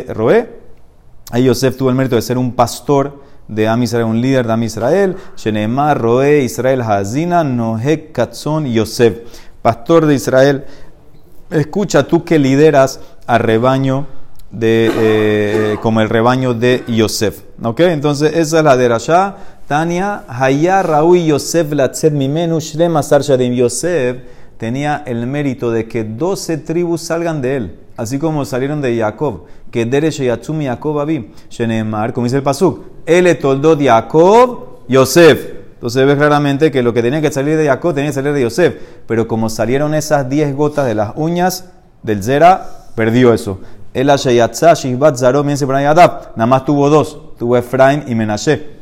Roe. 0.09 0.51
Ahí 1.31 1.45
Yosef 1.45 1.77
tuvo 1.77 1.91
el 1.91 1.95
mérito 1.95 2.17
de 2.17 2.23
ser 2.23 2.39
un 2.39 2.53
pastor 2.53 3.23
de 3.49 3.69
Am 3.69 3.83
un 3.83 4.21
líder 4.21 4.47
de 4.47 4.53
Am 4.53 4.63
Israel, 4.63 5.17
Shenemar, 5.37 6.01
Roe, 6.01 6.43
Israel, 6.43 6.83
Hazina, 6.83 7.45
Nohek, 7.45 8.13
Katzon, 8.13 8.67
Yosef. 8.67 9.19
Pastor 9.63 10.07
de 10.07 10.15
Israel, 10.15 10.65
escucha 11.51 12.07
tú 12.07 12.25
que 12.25 12.39
lideras 12.39 13.01
al 13.27 13.41
rebaño 13.41 14.07
de, 14.51 14.91
eh, 14.95 15.77
como 15.81 16.01
el 16.01 16.09
rebaño 16.09 16.55
de 16.55 16.85
Yosef. 16.87 17.43
¿Ok? 17.63 17.81
Entonces, 17.81 18.33
esa 18.35 18.59
es 18.59 18.65
la 18.65 18.77
de 18.77 18.89
Rasha. 18.89 19.37
Tania, 19.67 20.25
Haya, 20.29 20.83
Raúl, 20.83 21.25
Yosef, 21.25 21.73
Latzet, 21.73 22.13
Mimenu, 22.13 22.61
Shlem. 22.61 22.95
Yosef 23.55 24.19
tenía 24.59 25.03
el 25.07 25.27
mérito 25.27 25.71
de 25.71 25.87
que 25.87 26.05
12 26.05 26.59
tribus 26.59 27.03
salgan 27.03 27.43
de 27.43 27.57
él, 27.57 27.79
así 27.97 28.19
como 28.19 28.45
salieron 28.45 28.81
de 28.81 28.99
Jacob 28.99 29.45
que 29.71 29.85
Deresh 29.85 30.23
Yatsumi 30.23 30.67
Yaakov 30.67 31.01
Abi, 31.01 31.33
Shenemar, 31.51 32.13
como 32.13 32.25
dice 32.27 32.37
el 32.37 32.43
Pasuk, 32.43 32.85
Ele 33.07 33.35
toldot 33.35 33.81
Yaakov, 33.81 34.87
Yosef. 34.89 35.49
Entonces 35.75 36.07
ves 36.07 36.17
claramente 36.17 36.71
que 36.71 36.83
lo 36.83 36.95
que 36.95 37.03
tenía 37.03 37.21
que 37.21 37.33
salir 37.33 37.57
de 37.57 37.67
Jacob 37.67 37.93
tenía 37.93 38.11
que 38.11 38.15
salir 38.15 38.33
de 38.33 38.43
Yosef. 38.43 38.75
Pero 39.07 39.27
como 39.27 39.51
salieron 39.51 39.95
esas 39.95 40.29
10 40.29 40.55
gotas 40.55 40.87
de 40.87 40.95
las 40.95 41.13
uñas 41.17 41.67
del 42.03 42.23
Zera, 42.23 42.69
perdió 42.95 43.35
eso. 43.35 43.59
El 43.93 44.11
Ashayatza, 44.11 44.75
Shishbat, 44.75 45.17
Zaro, 45.17 45.45
Nada 45.45 46.47
más 46.47 46.65
tuvo 46.65 46.89
dos. 46.89 47.37
Tuvo 47.39 47.57
Efraín 47.57 48.05
y 48.07 48.15
Menashe. 48.15 48.75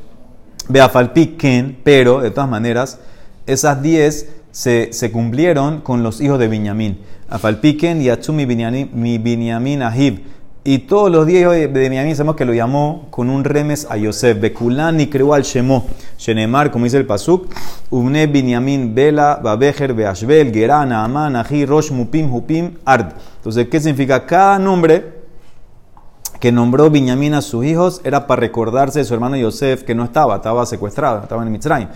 Beafalpi, 0.68 1.38
Ken, 1.38 1.78
pero 1.82 2.20
de 2.20 2.30
todas 2.30 2.48
maneras, 2.48 2.98
esas 3.46 3.82
10 3.82 4.41
se, 4.52 5.10
cumplieron 5.10 5.80
con 5.80 6.02
los 6.02 6.20
hijos 6.20 6.38
de 6.38 6.46
Binyamin. 6.46 6.98
Afalpiken 7.28 8.00
y 8.00 8.10
Atsumi 8.10 8.46
mi 8.46 9.18
Binyamin 9.18 9.82
Ahib. 9.82 10.22
Y 10.64 10.78
todos 10.80 11.10
los 11.10 11.26
días 11.26 11.50
de 11.50 11.66
Benjamín 11.66 12.14
sabemos 12.14 12.36
que 12.36 12.44
lo 12.44 12.54
llamó 12.54 13.08
con 13.10 13.28
un 13.30 13.42
remes 13.42 13.84
a 13.90 13.96
Yosef. 13.96 14.40
Bekulán 14.40 15.00
y 15.00 15.08
creó 15.08 15.34
al 15.34 15.42
Shemó. 15.42 15.86
Shenemar, 16.16 16.70
como 16.70 16.84
dice 16.84 16.98
el 16.98 17.06
Pasuk. 17.06 17.52
Ubne 17.90 18.28
Binyamin 18.28 18.94
Bela, 18.94 19.40
Babejer, 19.42 19.92
Beashbel, 19.92 20.52
Geran, 20.52 20.92
Aman, 20.92 21.34
Aji, 21.34 21.66
Rosh, 21.66 21.90
Mupim, 21.90 22.32
Hupim, 22.32 22.74
Ard. 22.84 23.14
Entonces, 23.38 23.66
¿qué 23.68 23.80
significa? 23.80 24.24
Cada 24.24 24.60
nombre 24.60 25.22
que 26.38 26.52
nombró 26.52 26.90
Binyamin 26.90 27.34
a 27.34 27.42
sus 27.42 27.64
hijos 27.64 28.00
era 28.04 28.28
para 28.28 28.40
recordarse 28.40 29.00
de 29.00 29.04
su 29.04 29.14
hermano 29.14 29.36
Yosef, 29.36 29.82
que 29.82 29.96
no 29.96 30.04
estaba, 30.04 30.36
estaba 30.36 30.64
secuestrado, 30.64 31.22
estaba 31.22 31.42
en 31.42 31.50
Mitzrayim. 31.50 31.88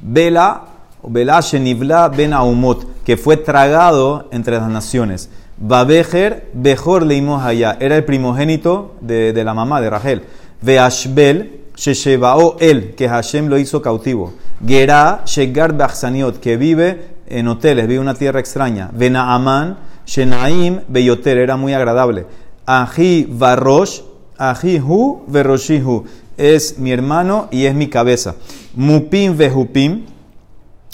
Bela, 0.00 0.64
Shenivla 1.02 2.08
Ben 2.08 2.32
Aumot, 2.32 3.04
que 3.04 3.16
fue 3.16 3.36
tragado 3.36 4.28
entre 4.32 4.58
las 4.58 4.68
naciones. 4.68 5.30
Babejer, 5.56 6.50
Bejor 6.52 7.04
leímos 7.04 7.44
allá. 7.44 7.76
Era 7.80 7.96
el 7.96 8.04
primogénito 8.04 8.96
de, 9.00 9.32
de 9.32 9.44
la 9.44 9.54
mamá 9.54 9.80
de 9.80 9.90
Rachel. 9.90 10.22
Veashbel, 10.60 11.60
Sheshebao 11.76 12.56
el, 12.58 12.94
que 12.94 13.08
Hashem 13.08 13.46
lo 13.46 13.58
hizo 13.58 13.80
cautivo. 13.80 14.32
Gerá, 14.66 15.22
Shegar 15.24 15.76
Bachsaniot, 15.76 16.40
que 16.40 16.56
vive 16.56 17.18
en 17.28 17.46
hoteles, 17.46 17.86
vive 17.86 18.00
una 18.00 18.14
tierra 18.14 18.40
extraña. 18.40 18.90
Venaaman, 18.92 19.78
Shenaim, 20.06 20.80
Beyoter, 20.88 21.38
era 21.38 21.56
muy 21.56 21.74
agradable. 21.74 22.26
Aji 22.66 23.28
Varosh, 23.30 24.00
Aji 24.36 24.78
Hu, 24.78 25.24
Veroshihu, 25.28 26.04
es 26.36 26.78
mi 26.78 26.92
hermano 26.92 27.48
y 27.50 27.66
es 27.66 27.74
mi 27.74 27.88
cabeza. 27.88 28.34
Mupim 28.74 29.36
Vehupim, 29.36 30.04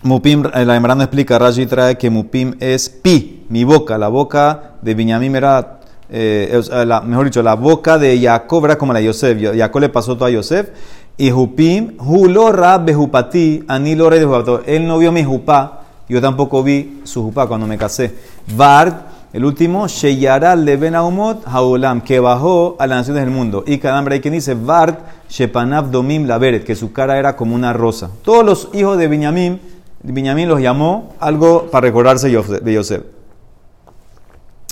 Mupim, 0.04 0.44
eh, 0.52 0.66
la 0.66 0.76
Emrana 0.76 1.04
explica, 1.04 1.38
Rashi 1.38 1.64
trae 1.64 1.96
que 1.96 2.10
Mupim 2.10 2.56
es 2.60 2.90
pi, 2.90 3.46
mi 3.48 3.64
boca. 3.64 3.96
La 3.96 4.08
boca 4.08 4.74
de 4.82 4.94
Binyamin 4.94 5.34
era, 5.34 5.80
eh, 6.10 6.60
la, 6.86 7.00
mejor 7.00 7.24
dicho, 7.24 7.42
la 7.42 7.54
boca 7.54 7.96
de 7.96 8.20
Jacob 8.20 8.66
era 8.66 8.76
como 8.76 8.92
la 8.92 8.98
de 8.98 9.06
Yosef. 9.06 9.56
Jacob 9.56 9.80
le 9.80 9.88
pasó 9.88 10.14
todo 10.14 10.26
a 10.26 10.30
Yosef. 10.30 10.68
Y 11.16 11.30
Jupim, 11.30 11.94
Hulo 11.98 12.52
Rab 12.52 12.84
Behupati, 12.84 13.64
Anilo 13.66 14.10
Rey 14.10 14.20
de 14.20 14.60
Él 14.66 14.86
no 14.86 14.98
vio 14.98 15.10
mi 15.10 15.24
Jupá, 15.24 15.80
yo 16.06 16.20
tampoco 16.20 16.62
vi 16.62 17.00
su 17.04 17.22
Jupá 17.22 17.46
cuando 17.46 17.66
me 17.66 17.78
casé. 17.78 18.14
Vard, 18.54 18.92
el 19.32 19.42
último, 19.42 19.88
Sheyaral 19.88 20.66
de 20.66 20.76
Ben 20.76 20.96
Haulam, 20.96 22.02
que 22.02 22.20
bajó 22.20 22.76
a 22.78 22.86
las 22.86 22.98
naciones 22.98 23.24
del 23.24 23.32
mundo. 23.32 23.64
Y 23.66 23.78
cada 23.78 23.98
hombre 23.98 24.16
hay 24.16 24.20
quien 24.20 24.34
dice, 24.34 24.52
Vard, 24.52 24.96
Shepanav 25.30 25.90
Domim 25.90 26.26
Laveret, 26.26 26.62
que 26.62 26.74
su 26.74 26.92
cara 26.92 27.18
era 27.18 27.36
como 27.36 27.54
una 27.54 27.72
rosa. 27.72 28.10
Todos 28.22 28.44
los 28.44 28.68
hijos 28.74 28.98
de 28.98 29.08
Binyamin 29.08 29.72
Benjamín 30.12 30.50
los 30.50 30.60
llamó 30.60 31.14
algo 31.18 31.70
para 31.70 31.86
recordarse 31.86 32.28
de 32.28 32.74
Yosef. 32.74 33.04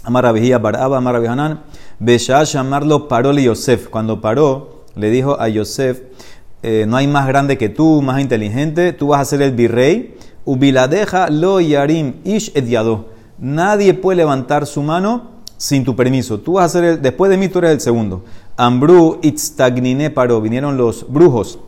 Amarabijía 0.05 0.59
Baraba, 0.59 0.99
Amarabihanan, 0.99 1.63
Besha 1.99 2.43
llamarlo 2.43 3.09
paró 3.09 3.33
Yosef. 3.33 3.89
Cuando 3.89 4.21
paró, 4.21 4.85
le 4.95 5.09
dijo 5.09 5.41
a 5.41 5.49
Yosef, 5.49 6.03
eh, 6.63 6.85
no 6.87 6.99
hay 6.99 7.07
más 7.07 7.27
grande 7.27 7.57
que 7.57 7.71
tú, 7.71 8.03
más 8.03 8.21
inteligente, 8.21 8.93
tú 8.93 9.09
vas 9.09 9.23
a 9.23 9.25
ser 9.25 9.41
el 9.41 9.53
virrey. 9.53 10.17
Ubiladeja 10.45 11.31
lo 11.31 11.61
yarim 11.61 12.17
ish 12.25 12.53
ediado. 12.55 13.07
Nadie 13.39 13.95
puede 13.95 14.19
levantar 14.19 14.67
su 14.67 14.83
mano 14.83 15.31
sin 15.57 15.83
tu 15.83 15.97
permiso. 15.97 16.41
Tú 16.41 16.55
vas 16.55 16.67
a 16.67 16.69
ser 16.69 16.85
el, 16.85 17.01
después 17.01 17.31
de 17.31 17.39
mí 17.39 17.49
tú 17.49 17.61
eres 17.61 17.71
el 17.71 17.81
segundo. 17.81 18.23
Ambru 18.59 19.19
itztagnine 19.23 20.11
paró. 20.11 20.43
Vinieron 20.43 20.77
los 20.77 21.11
brujos 21.11 21.59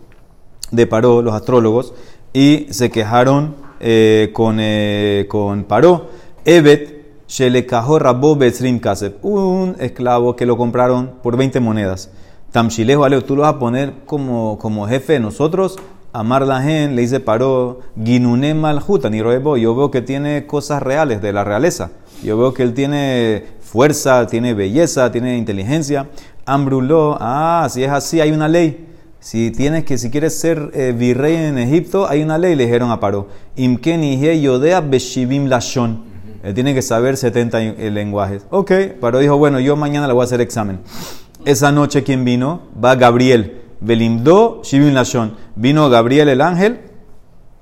de 0.71 0.87
paró, 0.87 1.23
los 1.23 1.33
astrólogos 1.33 1.95
y 2.35 2.67
se 2.71 2.91
quejaron 2.91 3.55
eh, 3.81 4.31
con, 4.35 4.59
eh, 4.61 5.27
con 5.29 5.65
Paró. 5.65 6.11
Evet, 6.45 7.05
Shelekahor 7.29 8.03
Rabo 8.03 8.37
Betzrim 8.37 8.81
Kaseb, 8.81 9.25
un 9.25 9.77
esclavo 9.79 10.37
que 10.37 10.45
lo 10.45 10.59
compraron 10.59 11.13
por 11.23 11.37
20 11.37 11.61
monedas. 11.61 12.11
Tamshilejo 12.51 13.05
Aleo, 13.05 13.23
tú 13.23 13.37
lo 13.37 13.43
vas 13.43 13.55
a 13.55 13.59
poner 13.59 13.95
como, 14.05 14.59
como 14.59 14.87
jefe 14.87 15.15
de 15.15 15.21
nosotros. 15.21 15.79
Amar 16.13 16.47
la 16.47 16.61
gente, 16.61 16.95
le 16.95 17.03
dice 17.03 17.21
Paró, 17.21 17.81
Ginune 18.03 18.55
Maljuta, 18.55 19.11
ni. 19.11 19.19
Yo 19.19 19.75
veo 19.75 19.91
que 19.91 20.03
tiene 20.03 20.47
cosas 20.47 20.83
reales 20.83 21.23
de 21.23 21.33
la 21.33 21.45
realeza. 21.45 21.91
Yo 22.23 22.37
veo 22.37 22.53
que 22.53 22.63
él 22.63 22.75
tiene 22.75 23.45
fuerza, 23.61 24.27
tiene 24.27 24.55
belleza, 24.55 25.11
tiene 25.11 25.39
inteligencia. 25.39 26.09
Ambruló, 26.47 27.17
ah, 27.21 27.67
si 27.71 27.83
es 27.83 27.91
así, 27.91 28.21
hay 28.21 28.33
una 28.33 28.49
ley 28.49 28.94
si 29.25 29.51
tienes 29.53 29.85
que, 29.85 29.97
si 29.97 30.11
quieres 30.11 30.39
ser 30.39 30.71
eh, 30.75 30.93
virrey 30.95 31.35
en 31.35 31.57
Egipto, 31.57 32.07
hay 32.07 32.23
una 32.23 32.37
ley, 32.37 32.55
le 32.55 32.65
dijeron 32.65 32.91
a 32.91 33.01
Paró. 33.01 33.29
Yodea 33.57 34.83
beshivim 34.83 35.47
lashon. 35.47 36.05
Él 36.43 36.53
tiene 36.53 36.75
que 36.75 36.83
saber 36.83 37.17
70 37.17 37.63
eh, 37.63 37.91
lenguajes. 37.91 38.45
Ok, 38.51 38.71
Paró 39.01 39.21
dijo, 39.21 39.39
bueno, 39.39 39.61
yo 39.61 39.77
mañana 39.77 40.07
le 40.07 40.13
voy 40.13 40.21
a 40.21 40.25
hacer 40.25 40.43
examen. 40.43 40.81
Esa 41.47 41.73
noche, 41.73 42.03
¿quién 42.03 42.23
vino? 42.27 42.65
Va 42.85 42.97
Gabriel. 42.97 43.63
Belimdo 43.81 44.61
shivim 44.63 44.93
lashon. 44.93 45.35
Vino 45.57 45.89
Gabriel 45.89 46.29
el 46.29 46.43
ángel 46.43 46.81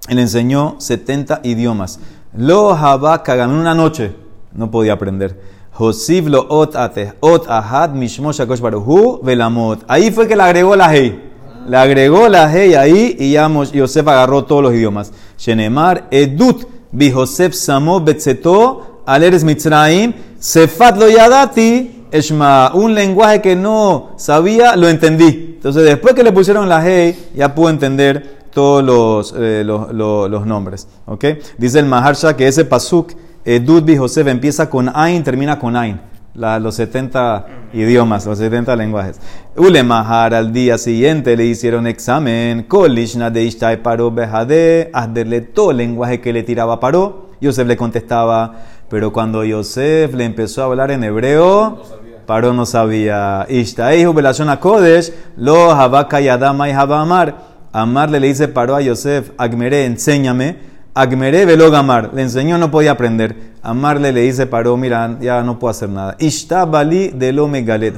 y 0.09 0.17
le 0.17 0.23
enseñó 0.23 0.75
70 0.81 1.43
idiomas. 1.45 2.01
Lo 2.37 2.77
en 2.77 3.51
una 3.51 3.75
noche, 3.77 4.17
no 4.53 4.69
podía 4.73 4.95
aprender. 4.95 5.41
Josif 5.71 6.27
lo 6.27 6.45
ot 6.49 6.75
ate, 6.75 7.13
ot 7.21 7.47
ahad 7.49 7.91
mishmo 7.91 8.33
shakosh 8.33 8.61
baruhu 8.61 9.21
velamot. 9.23 9.85
Ahí 9.87 10.11
fue 10.11 10.27
que 10.27 10.35
le 10.35 10.43
agregó 10.43 10.75
la 10.75 10.93
hey. 10.93 11.29
Le 11.69 11.77
agregó 11.77 12.29
la 12.29 12.51
hey 12.53 12.75
ahí 12.75 13.17
y 13.19 13.33
ya 13.33 13.49
Yosef 13.73 14.07
agarró 14.09 14.45
todos 14.45 14.63
los 14.63 14.75
idiomas. 14.75 15.13
Shenemar, 15.39 16.09
Edut, 16.11 16.65
bi 16.91 17.11
Josef 17.11 17.55
Samo 17.55 18.01
Betzeto, 18.01 19.03
Aleres 19.07 19.45
Mitzraim, 19.45 20.13
Sefat 20.39 20.97
lo 20.99 21.09
yadati, 21.09 22.05
Eshma, 22.11 22.73
un 22.75 22.95
lenguaje 22.95 23.41
que 23.41 23.57
no 23.57 24.11
sabía, 24.17 24.77
lo 24.77 24.89
entendí. 24.89 25.53
Entonces 25.55 25.85
después 25.85 26.15
que 26.15 26.23
le 26.23 26.33
pusieron 26.33 26.69
la 26.69 26.83
hey, 26.85 27.31
ya 27.35 27.55
pudo 27.55 27.71
entender 27.71 28.43
todos 28.53 28.85
los, 28.85 29.35
eh, 29.39 29.63
los, 29.65 29.93
los- 29.93 30.29
los 30.31 30.47
nombres. 30.47 30.89
¿ok? 31.07 31.25
Dice 31.59 31.79
el 31.79 31.87
Maharsha 31.87 32.37
que 32.37 32.47
ese 32.49 32.65
pasuk, 32.65 33.13
Dudbi 33.45 33.97
Joseph, 33.97 34.29
empieza 34.29 34.69
con 34.69 34.91
Ain, 34.95 35.25
termina 35.25 35.59
con 35.59 35.75
Ain. 35.77 36.01
La- 36.35 36.59
los 36.59 36.75
70 36.77 37.47
idiomas, 37.75 38.25
los 38.27 38.39
70 38.39 38.75
lenguajes. 38.77 39.21
Ule 39.57 39.83
Mahar 39.83 40.35
al 40.35 40.53
día 40.53 40.79
siguiente 40.79 41.37
le 41.37 41.45
hicieron 41.45 41.87
examen. 41.87 42.63
Kolishna 42.65 43.31
de 43.31 43.45
Ishtai 43.45 43.83
paró 43.83 44.11
Behade, 44.11 44.91
hazle 44.95 45.41
todo 45.43 45.73
el 45.73 45.77
lenguaje 45.79 46.21
que 46.21 46.33
le 46.33 46.43
tiraba 46.43 46.81
paró. 46.81 47.31
Yosef 47.41 47.67
le 47.67 47.77
contestaba, 47.77 48.55
pero 48.89 49.13
cuando 49.13 49.45
Yosef 49.45 50.15
le 50.15 50.25
empezó 50.25 50.63
a 50.63 50.67
hablar 50.67 50.91
en 50.91 51.05
hebreo, 51.05 51.83
Paró 52.27 52.53
no 52.53 52.65
sabía. 52.67 53.47
Ishtaihu 53.51 54.13
belashon 54.15 54.57
Kodesh, 54.59 55.13
lo 55.37 55.73
habaka 55.73 56.21
yadama 56.21 56.69
y 56.69 56.73
habamar. 56.73 57.35
Amarle 57.73 58.21
le 58.21 58.29
dice 58.29 58.47
paró 58.47 58.77
a 58.77 58.81
Yosef, 58.81 59.33
Agmeré, 59.37 59.87
enséñame. 59.87 60.57
Agmeré 60.95 61.47
velo 61.47 61.71
gamar. 61.71 62.11
Le 62.15 62.23
enseñó, 62.23 62.59
no 62.59 62.71
podía 62.71 62.93
aprender. 62.93 63.53
Amarle 63.63 64.13
le 64.13 64.23
dice 64.23 64.47
paró, 64.47 64.77
mira, 64.77 65.19
ya 65.21 65.43
no 65.43 65.59
puedo 65.59 65.71
hacer 65.71 65.89
nada. 65.89 66.17
Ishtabali 66.19 67.09
de 67.09 67.33
lo. 67.33 67.51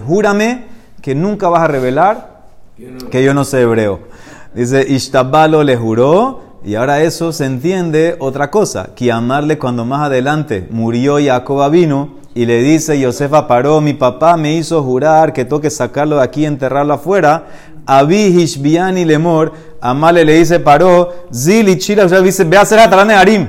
Júrame 0.06 0.64
que 1.02 1.14
nunca 1.14 1.48
vas 1.48 1.62
a 1.62 1.68
revelar 1.68 2.34
que 3.10 3.22
yo 3.24 3.34
no 3.34 3.44
sé 3.44 3.62
hebreo. 3.62 4.00
Dice, 4.54 4.84
Ishtabalo 4.88 5.62
le 5.64 5.76
juró, 5.76 6.42
y 6.64 6.76
ahora 6.76 7.02
eso 7.02 7.32
se 7.32 7.44
entiende 7.44 8.16
otra 8.20 8.50
cosa, 8.50 8.90
que 8.94 9.12
amarle 9.12 9.58
cuando 9.58 9.84
más 9.84 10.06
adelante 10.06 10.66
murió 10.70 11.18
Jacob 11.22 11.70
vino 11.70 12.14
y 12.34 12.46
le 12.46 12.62
dice, 12.62 13.02
Josefa 13.02 13.46
paró, 13.46 13.80
mi 13.80 13.92
papá 13.92 14.36
me 14.36 14.54
hizo 14.54 14.82
jurar 14.82 15.32
que 15.32 15.44
tengo 15.44 15.60
que 15.60 15.70
sacarlo 15.70 16.16
de 16.16 16.22
aquí 16.22 16.42
y 16.42 16.46
enterrarlo 16.46 16.94
afuera. 16.94 17.46
Abi 17.86 18.16
Hishbiani 18.16 19.04
Lemor, 19.04 19.52
Amale 19.84 20.24
le 20.24 20.38
dice, 20.38 20.60
paró, 20.60 21.12
Zili 21.30 21.76
Chila, 21.76 22.06
o 22.06 22.08
sea, 22.08 22.22
dice, 22.22 22.44
ve 22.44 22.56
a 22.56 22.62
hacer 22.62 22.78
a 22.78 22.84
Harim. 23.20 23.46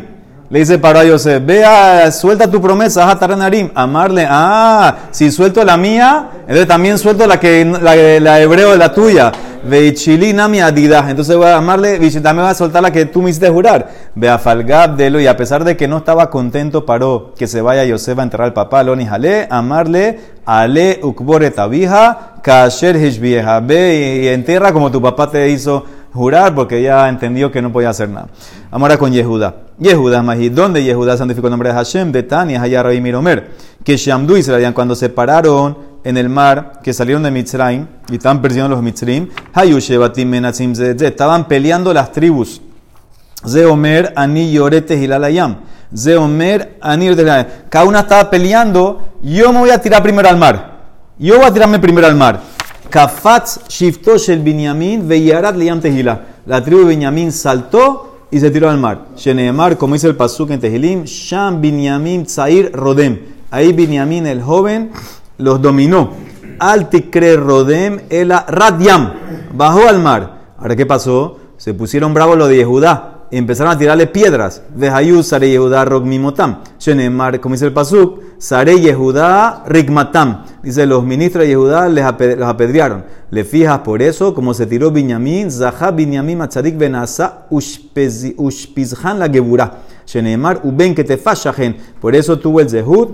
Le 0.50 0.60
dice 0.60 0.78
paró 0.78 1.00
a 1.00 1.06
Yosef, 1.06 1.44
vea, 1.46 2.12
suelta 2.12 2.52
tu 2.52 2.62
promesa, 2.62 3.10
haz 3.10 3.38
Narim. 3.38 3.72
Amarle, 3.74 4.28
ah, 4.30 4.96
si 5.12 5.32
suelto 5.32 5.64
la 5.64 5.78
mía, 5.78 6.32
entonces 6.42 6.68
también 6.68 6.98
suelto 6.98 7.26
la 7.26 7.40
que 7.40 7.64
la, 7.64 7.96
la 8.20 8.42
hebreo, 8.42 8.76
la 8.76 8.94
tuya. 8.94 9.32
Veichili 9.64 10.34
nami 10.34 10.60
adidah. 10.60 11.10
Entonces 11.10 11.36
voy 11.36 11.48
a 11.48 11.56
amarle, 11.56 11.98
también 12.22 12.46
voy 12.46 12.52
a 12.52 12.54
soltar 12.54 12.84
la 12.84 12.92
que 12.92 13.06
tú 13.06 13.22
me 13.22 13.30
hiciste 13.30 13.50
jurar. 13.50 13.90
Ve 14.14 14.30
a 14.30 14.38
Falgab 14.38 14.96
de 14.96 15.10
lo, 15.10 15.20
y 15.20 15.26
a 15.26 15.36
pesar 15.36 15.64
de 15.64 15.76
que 15.76 15.88
no 15.88 15.98
estaba 15.98 16.30
contento, 16.30 16.86
paró 16.86 17.34
que 17.36 17.48
se 17.48 17.62
vaya 17.62 17.84
Yosef 17.86 18.20
a 18.20 18.24
enterrar 18.24 18.48
al 18.48 18.54
papá, 18.54 18.84
Loni 18.84 19.06
Jale, 19.06 19.48
amarle, 19.50 20.20
Ale 20.46 21.00
ukbore 21.02 21.50
tabija, 21.50 22.36
kasher 22.44 22.98
hishbieja. 22.98 23.60
Ve 23.62 24.22
y 24.24 24.28
entierra 24.28 24.72
como 24.72 24.92
tu 24.92 25.02
papá 25.02 25.32
te 25.32 25.50
hizo 25.50 25.84
jurar 26.16 26.56
porque 26.56 26.82
ya 26.82 27.10
entendió 27.10 27.52
que 27.52 27.62
no 27.62 27.72
podía 27.72 27.90
hacer 27.90 28.10
nada. 28.10 28.30
Ahora 28.72 28.98
con 28.98 29.12
Yehuda. 29.12 29.56
Yehuda 29.78 30.24
Mahid. 30.24 30.54
¿Dónde 30.54 30.84
Yehuda 30.84 31.18
santificó 31.18 31.48
el 31.48 31.52
nombre 31.52 31.70
de 31.70 31.76
Hashem? 31.76 32.12
De 32.12 32.24
Tania, 32.24 32.62
allá 32.62 32.82
Rabbi 32.82 33.02
Miromer. 33.02 33.52
Que 33.84 33.98
Shamdu 33.98 34.38
y 34.38 34.40
Israel, 34.40 34.74
cuando 34.74 34.96
se 34.96 35.10
pararon 35.10 35.78
en 36.04 36.18
el 36.18 36.30
mar, 36.30 36.80
que 36.82 36.94
salieron 36.94 37.22
de 37.24 37.32
Mitzrayim 37.32 37.86
y 38.10 38.16
estaban 38.16 38.42
persiguiendo 38.42 38.74
los 38.74 38.84
Mitzrim, 38.84 39.28
Hayushebatim 39.54 40.30
Menatzim. 40.30 40.72
Estaban 40.72 41.48
peleando 41.48 41.94
las 41.94 42.12
tribus. 42.12 42.62
Zeomer, 43.46 44.14
Ani 44.16 44.52
Yorete 44.52 44.96
Hilalayam. 44.96 45.58
Zeomer, 45.96 46.78
Ani 46.82 47.08
Yorete. 47.08 47.66
Cada 47.70 47.86
una 47.86 48.00
estaba 48.00 48.30
peleando. 48.30 49.10
Yo 49.22 49.52
me 49.52 49.60
voy 49.60 49.70
a 49.70 49.80
tirar 49.80 50.02
primero 50.02 50.30
al 50.30 50.38
mar. 50.38 50.76
Yo 51.20 51.38
voy 51.38 51.46
a 51.46 51.52
tirarme 51.52 51.80
primero 51.80 52.08
al 52.08 52.16
mar. 52.16 52.55
Kafatz 52.90 53.68
Shiftosh 53.68 54.30
el 54.30 54.40
Binyamin 54.40 55.08
Veyarat 55.08 55.56
Liam 55.56 55.80
Tehila. 55.80 56.26
La 56.46 56.64
tribu 56.64 56.82
de 56.82 56.90
Binyamin 56.90 57.32
saltó 57.32 58.28
y 58.32 58.40
se 58.40 58.52
tiró 58.52 58.70
al 58.70 58.78
mar. 58.78 59.08
Sheneemar, 59.16 59.78
como 59.78 59.94
dice 59.94 60.08
el 60.08 60.16
Pasuk 60.16 60.52
en 60.52 60.60
Tehilim, 60.60 61.04
Sham 61.04 61.62
Binyamin 61.62 62.26
Tzair 62.26 62.72
Rodem. 62.74 63.20
Ahí 63.52 63.74
Binyamin 63.74 64.28
el 64.28 64.42
joven 64.42 64.92
los 65.38 65.62
dominó. 65.62 66.12
Al 66.60 66.90
Tikre 66.90 67.36
Rodem 67.38 68.02
Ela 68.10 68.46
Radyam. 68.48 69.14
Bajó 69.54 69.88
al 69.88 70.00
mar. 70.00 70.42
Ahora, 70.58 70.76
¿qué 70.76 70.86
pasó? 70.86 71.40
Se 71.58 71.74
pusieron 71.74 72.14
bravos 72.14 72.38
los 72.38 72.50
de 72.50 72.58
Yehudá. 72.58 73.15
Empezaron 73.38 73.74
a 73.74 73.78
tirarle 73.78 74.08
piedras. 74.08 74.62
Vehayu 74.74 75.22
Sare 75.22 75.50
Yehudá 75.50 75.84
Rogmimotam. 75.84 76.60
Sheneemar, 76.80 77.42
como 77.42 77.56
dice 77.56 77.66
el 77.66 77.74
Pasuk, 77.74 78.22
Sare 78.38 78.80
Yehudá 78.80 79.66
Rigmatam. 79.68 80.46
Dice, 80.64 80.86
los 80.86 81.04
ministros 81.04 81.42
de 81.42 81.50
Yehudá 81.50 81.90
les 81.90 82.06
los 82.38 82.48
apedrearon. 82.48 83.04
Le 83.32 83.44
fijas 83.44 83.80
por 83.80 84.02
eso, 84.02 84.34
como 84.34 84.54
se 84.54 84.66
tiró 84.66 84.90
Binyamin, 84.90 85.52
Zahá 85.52 85.92
Binyamin 85.92 86.38
Matzadik 86.38 86.78
Benasa 86.78 87.46
Ushpizhan 87.50 89.20
la 89.20 89.28
Geburá. 89.28 89.80
Sheneemar 90.08 90.62
Uben 90.64 90.96
que 90.96 91.04
te. 91.04 91.20
Por 92.00 92.16
eso 92.16 92.40
tuvo 92.40 92.62
el 92.62 92.70
Zehut 92.70 93.10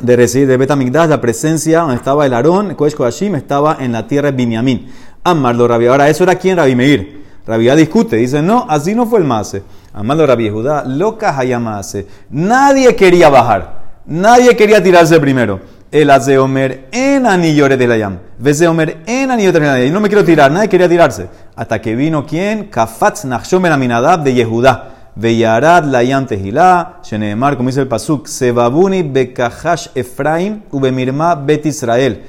de 0.00 0.14
recibir 0.14 0.46
de 0.46 0.56
Betamigdash 0.56 1.08
la 1.08 1.20
presencia 1.20 1.80
donde 1.80 1.96
estaba 1.96 2.26
el 2.26 2.34
Aarón, 2.34 2.76
Kodesh 2.76 2.94
Kodashim, 2.94 3.34
estaba 3.34 3.78
en 3.80 3.90
la 3.90 4.06
tierra 4.06 4.30
de 4.30 4.36
Binyamin. 4.36 4.86
Amarlo 5.24 5.66
Rabbi. 5.66 5.88
Ahora, 5.88 6.08
eso 6.08 6.22
era 6.22 6.36
quien 6.36 6.56
Rabbi 6.56 6.76
Meir. 6.76 7.21
Yehuda 7.46 7.76
discute, 7.76 8.16
dice, 8.16 8.42
no, 8.42 8.66
así 8.68 8.94
no 8.94 9.06
fue 9.06 9.18
el 9.18 9.24
Mase. 9.24 9.62
Amarlo 9.92 10.26
Rabbi 10.26 10.48
Judá, 10.48 10.84
loca 10.84 11.36
Hayamase. 11.36 12.06
Nadie 12.30 12.96
quería 12.96 13.28
bajar. 13.28 13.82
Nadie 14.06 14.56
quería 14.56 14.82
tirarse 14.82 15.20
primero. 15.20 15.60
El 15.90 16.08
Azeomer 16.08 16.88
en 16.90 17.26
anillores 17.26 17.78
de 17.78 17.86
la 17.86 17.98
Yam. 17.98 18.18
Vezeomer 18.38 19.02
en 19.06 19.30
anillores 19.30 19.60
de 19.60 19.66
la 19.66 19.78
Yam. 19.78 19.88
Y 19.88 19.90
no 19.90 20.00
me 20.00 20.08
quiero 20.08 20.24
tirar, 20.24 20.50
nadie 20.50 20.68
quería 20.68 20.88
tirarse. 20.88 21.28
Hasta 21.54 21.80
que 21.82 21.94
vino 21.94 22.26
quién? 22.26 22.68
Kafatz 22.68 23.26
Nachshom 23.26 23.66
Aminadab 23.66 24.22
de 24.24 24.32
Yehudá. 24.32 24.88
Veyarad 25.14 25.84
la 25.84 26.02
Yam 26.02 26.26
Tehilá. 26.26 27.00
Sheneemar, 27.02 27.58
como 27.58 27.68
dice 27.68 27.82
el 27.82 27.88
Pasuk. 27.88 28.26
Sebabuni 28.26 29.02
bekahash 29.02 29.88
Efraim 29.94 30.62
ubemirma 30.70 31.34
bet 31.34 31.66
Israel. 31.66 32.22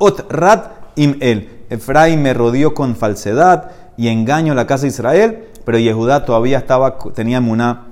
Ot 0.00 0.26
rat 0.28 0.72
im 0.96 1.16
el. 1.20 1.48
Efraim 1.70 2.20
me 2.20 2.34
rodeó 2.34 2.74
con 2.74 2.96
falsedad 2.96 3.70
y 3.96 4.08
engaño 4.08 4.54
la 4.54 4.66
casa 4.66 4.82
de 4.82 4.88
Israel, 4.88 5.44
pero 5.64 5.78
Yehudá 5.78 6.24
todavía 6.24 6.58
estaba, 6.58 6.98
tenía 7.14 7.40
muná, 7.40 7.86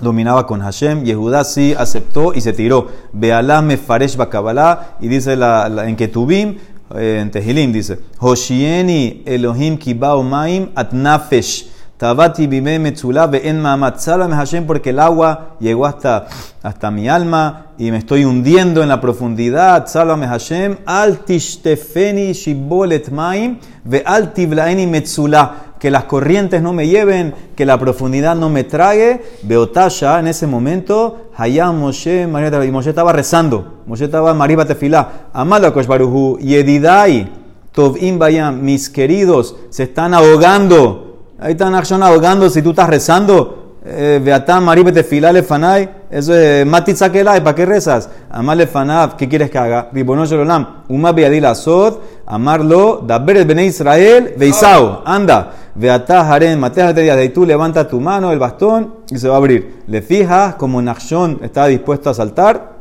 dominaba 0.00 0.46
con 0.46 0.60
Hashem. 0.60 1.04
Yehudá 1.04 1.44
sí 1.44 1.74
aceptó 1.76 2.34
y 2.34 2.40
se 2.40 2.52
tiró. 2.52 2.88
Bealá 3.12 3.62
me 3.62 3.76
faresh 3.76 4.16
bakabalá, 4.16 4.96
y 5.00 5.08
dice 5.08 5.36
la, 5.36 5.68
la- 5.68 5.88
en 5.88 5.96
Ketubim, 5.96 6.56
eh, 6.94 7.18
en 7.22 7.30
Tehilim, 7.30 7.72
dice, 7.72 7.98
Hoshieni 8.18 9.22
Elohim 9.26 9.76
kibao 9.78 10.22
maim 10.22 10.68
at 10.74 10.92
nafesh. 10.92 11.66
Tabati 11.98 12.46
bime 12.46 12.78
metzulá 12.78 13.28
en 13.32 13.60
maamat. 13.60 13.98
Sálvame 13.98 14.36
Hashem 14.36 14.66
porque 14.66 14.90
el 14.90 15.00
agua 15.00 15.56
llegó 15.58 15.84
hasta, 15.84 16.28
hasta 16.62 16.92
mi 16.92 17.08
alma 17.08 17.72
y 17.76 17.90
me 17.90 17.98
estoy 17.98 18.24
hundiendo 18.24 18.84
en 18.84 18.88
la 18.88 19.00
profundidad. 19.00 19.88
Sálvame 19.88 20.28
Hashem. 20.28 20.76
Al 20.86 21.24
tishtefeni 21.24 22.34
shibolet 22.34 23.10
maim 23.10 23.58
ve 23.84 24.04
al 24.06 24.32
tiblaeni 24.32 24.86
metzulá. 24.86 25.64
Que 25.80 25.90
las 25.90 26.04
corrientes 26.04 26.62
no 26.62 26.72
me 26.72 26.86
lleven, 26.86 27.34
que 27.56 27.66
la 27.66 27.78
profundidad 27.78 28.36
no 28.36 28.48
me 28.48 28.62
trague. 28.62 29.22
Beotasha, 29.42 30.20
en 30.20 30.28
ese 30.28 30.46
momento, 30.46 31.30
Hayam 31.36 31.78
Moshe, 31.78 32.28
María 32.28 32.64
y 32.64 32.70
Moshe 32.70 32.90
estaba 32.90 33.12
rezando. 33.12 33.82
Moshe 33.86 34.04
estaba 34.04 34.32
en 34.32 34.36
Mariba 34.36 34.64
Tefilá. 34.64 35.30
Amado 35.32 35.72
Kosh 35.72 35.86
Baruhu, 35.86 36.38
Yedidai, 36.38 37.30
Tovim 37.70 38.18
Bayam, 38.18 38.60
mis 38.60 38.90
queridos, 38.90 39.56
se 39.70 39.84
están 39.84 40.14
ahogando. 40.14 41.07
Ahí 41.40 41.52
están 41.52 41.72
acción 41.76 42.02
ahogando 42.02 42.50
si 42.50 42.62
tú 42.62 42.70
estás 42.70 42.88
rezando. 42.88 43.76
Beatán, 43.84 44.64
Maribe 44.64 44.90
Tefilá, 44.90 45.32
Lefanay. 45.32 45.88
Eso 46.10 46.34
es 46.34 46.66
Matitzakelay, 46.66 47.40
¿para 47.42 47.54
qué 47.54 47.64
rezas? 47.64 48.10
Amar 48.28 48.56
Lefanav, 48.56 49.16
¿qué 49.16 49.28
quieres 49.28 49.48
que 49.48 49.56
haga? 49.56 49.88
Ribono 49.92 50.26
Shalom, 50.26 50.66
Uma 50.88 51.12
Beadil 51.12 51.44
Asod, 51.44 51.98
amarlo, 52.26 53.04
Daber 53.06 53.36
el 53.36 53.44
Bene 53.44 53.66
Israel, 53.66 54.34
Beisao, 54.36 55.02
anda. 55.04 55.52
Beatá 55.76 56.28
Harem, 56.28 56.58
Mateja 56.58 56.92
te 56.92 57.02
de 57.02 57.28
tú 57.28 57.46
levanta 57.46 57.86
tu 57.86 58.00
mano, 58.00 58.32
el 58.32 58.38
bastón, 58.40 58.94
y 59.08 59.16
se 59.16 59.28
va 59.28 59.34
a 59.34 59.38
abrir. 59.38 59.84
Le 59.86 60.02
fijas 60.02 60.56
como 60.56 60.82
Nachshon 60.82 61.38
estaba 61.42 61.68
dispuesto 61.68 62.10
a 62.10 62.14
saltar. 62.14 62.78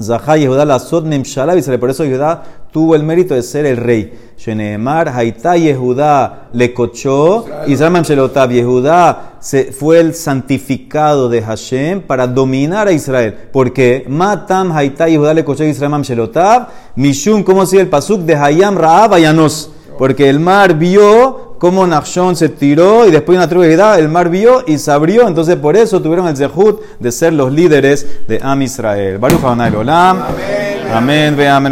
Zahá 0.00 0.36
Yehuda 0.36 0.64
la 0.64 0.78
Sod 0.78 1.04
Memshalá, 1.06 1.56
y 1.56 1.62
por 1.78 1.90
eso 1.90 2.04
Yehuda 2.04 2.42
tuvo 2.72 2.94
el 2.94 3.02
mérito 3.02 3.34
de 3.34 3.42
ser 3.42 3.66
el 3.66 3.76
rey. 3.76 4.12
Sheneemar, 4.38 5.10
Haitá 5.10 5.56
Yehuda 5.56 6.48
le 6.54 6.72
cochó, 6.72 7.44
Israel 7.66 7.92
Memshelotab, 7.92 8.50
Yehuda 8.50 9.34
se, 9.38 9.70
fue 9.70 10.00
el 10.00 10.14
santificado 10.14 11.28
de 11.28 11.42
Hashem 11.42 12.00
para 12.00 12.26
dominar 12.26 12.88
a 12.88 12.92
Israel. 12.92 13.34
Porque 13.52 14.04
Matam 14.08 14.72
Haitá 14.72 15.08
Yehuda 15.08 15.34
le 15.34 15.44
cochó 15.44 15.64
Israel 15.64 15.92
Memshelotab, 15.92 16.68
Mishum, 16.96 17.42
como 17.42 17.66
sigue 17.66 17.82
el 17.82 17.88
pasuk 17.88 18.20
de 18.22 18.34
Hayam 18.34 18.76
Raab 18.76 19.14
Ayanos. 19.14 19.72
Porque 19.98 20.30
el 20.30 20.40
mar 20.40 20.78
vio 20.78 21.56
cómo 21.58 21.86
Nachshon 21.86 22.34
se 22.34 22.48
tiró 22.48 23.06
y 23.06 23.10
después 23.10 23.36
de 23.36 23.44
una 23.44 23.48
tribu 23.48 23.64
el 23.64 24.08
mar 24.08 24.30
vio 24.30 24.64
y 24.66 24.78
se 24.78 24.90
abrió. 24.90 25.28
Entonces 25.28 25.56
por 25.56 25.76
eso 25.76 26.00
tuvieron 26.00 26.26
el 26.26 26.36
zehut 26.36 26.80
de 26.98 27.12
ser 27.12 27.34
los 27.34 27.52
líderes 27.52 28.26
de 28.26 28.40
Am 28.42 28.62
Israel. 28.62 29.18
Baruch 29.18 29.44
Olam. 29.44 30.22
Amén. 30.22 31.38
Amén. 31.38 31.66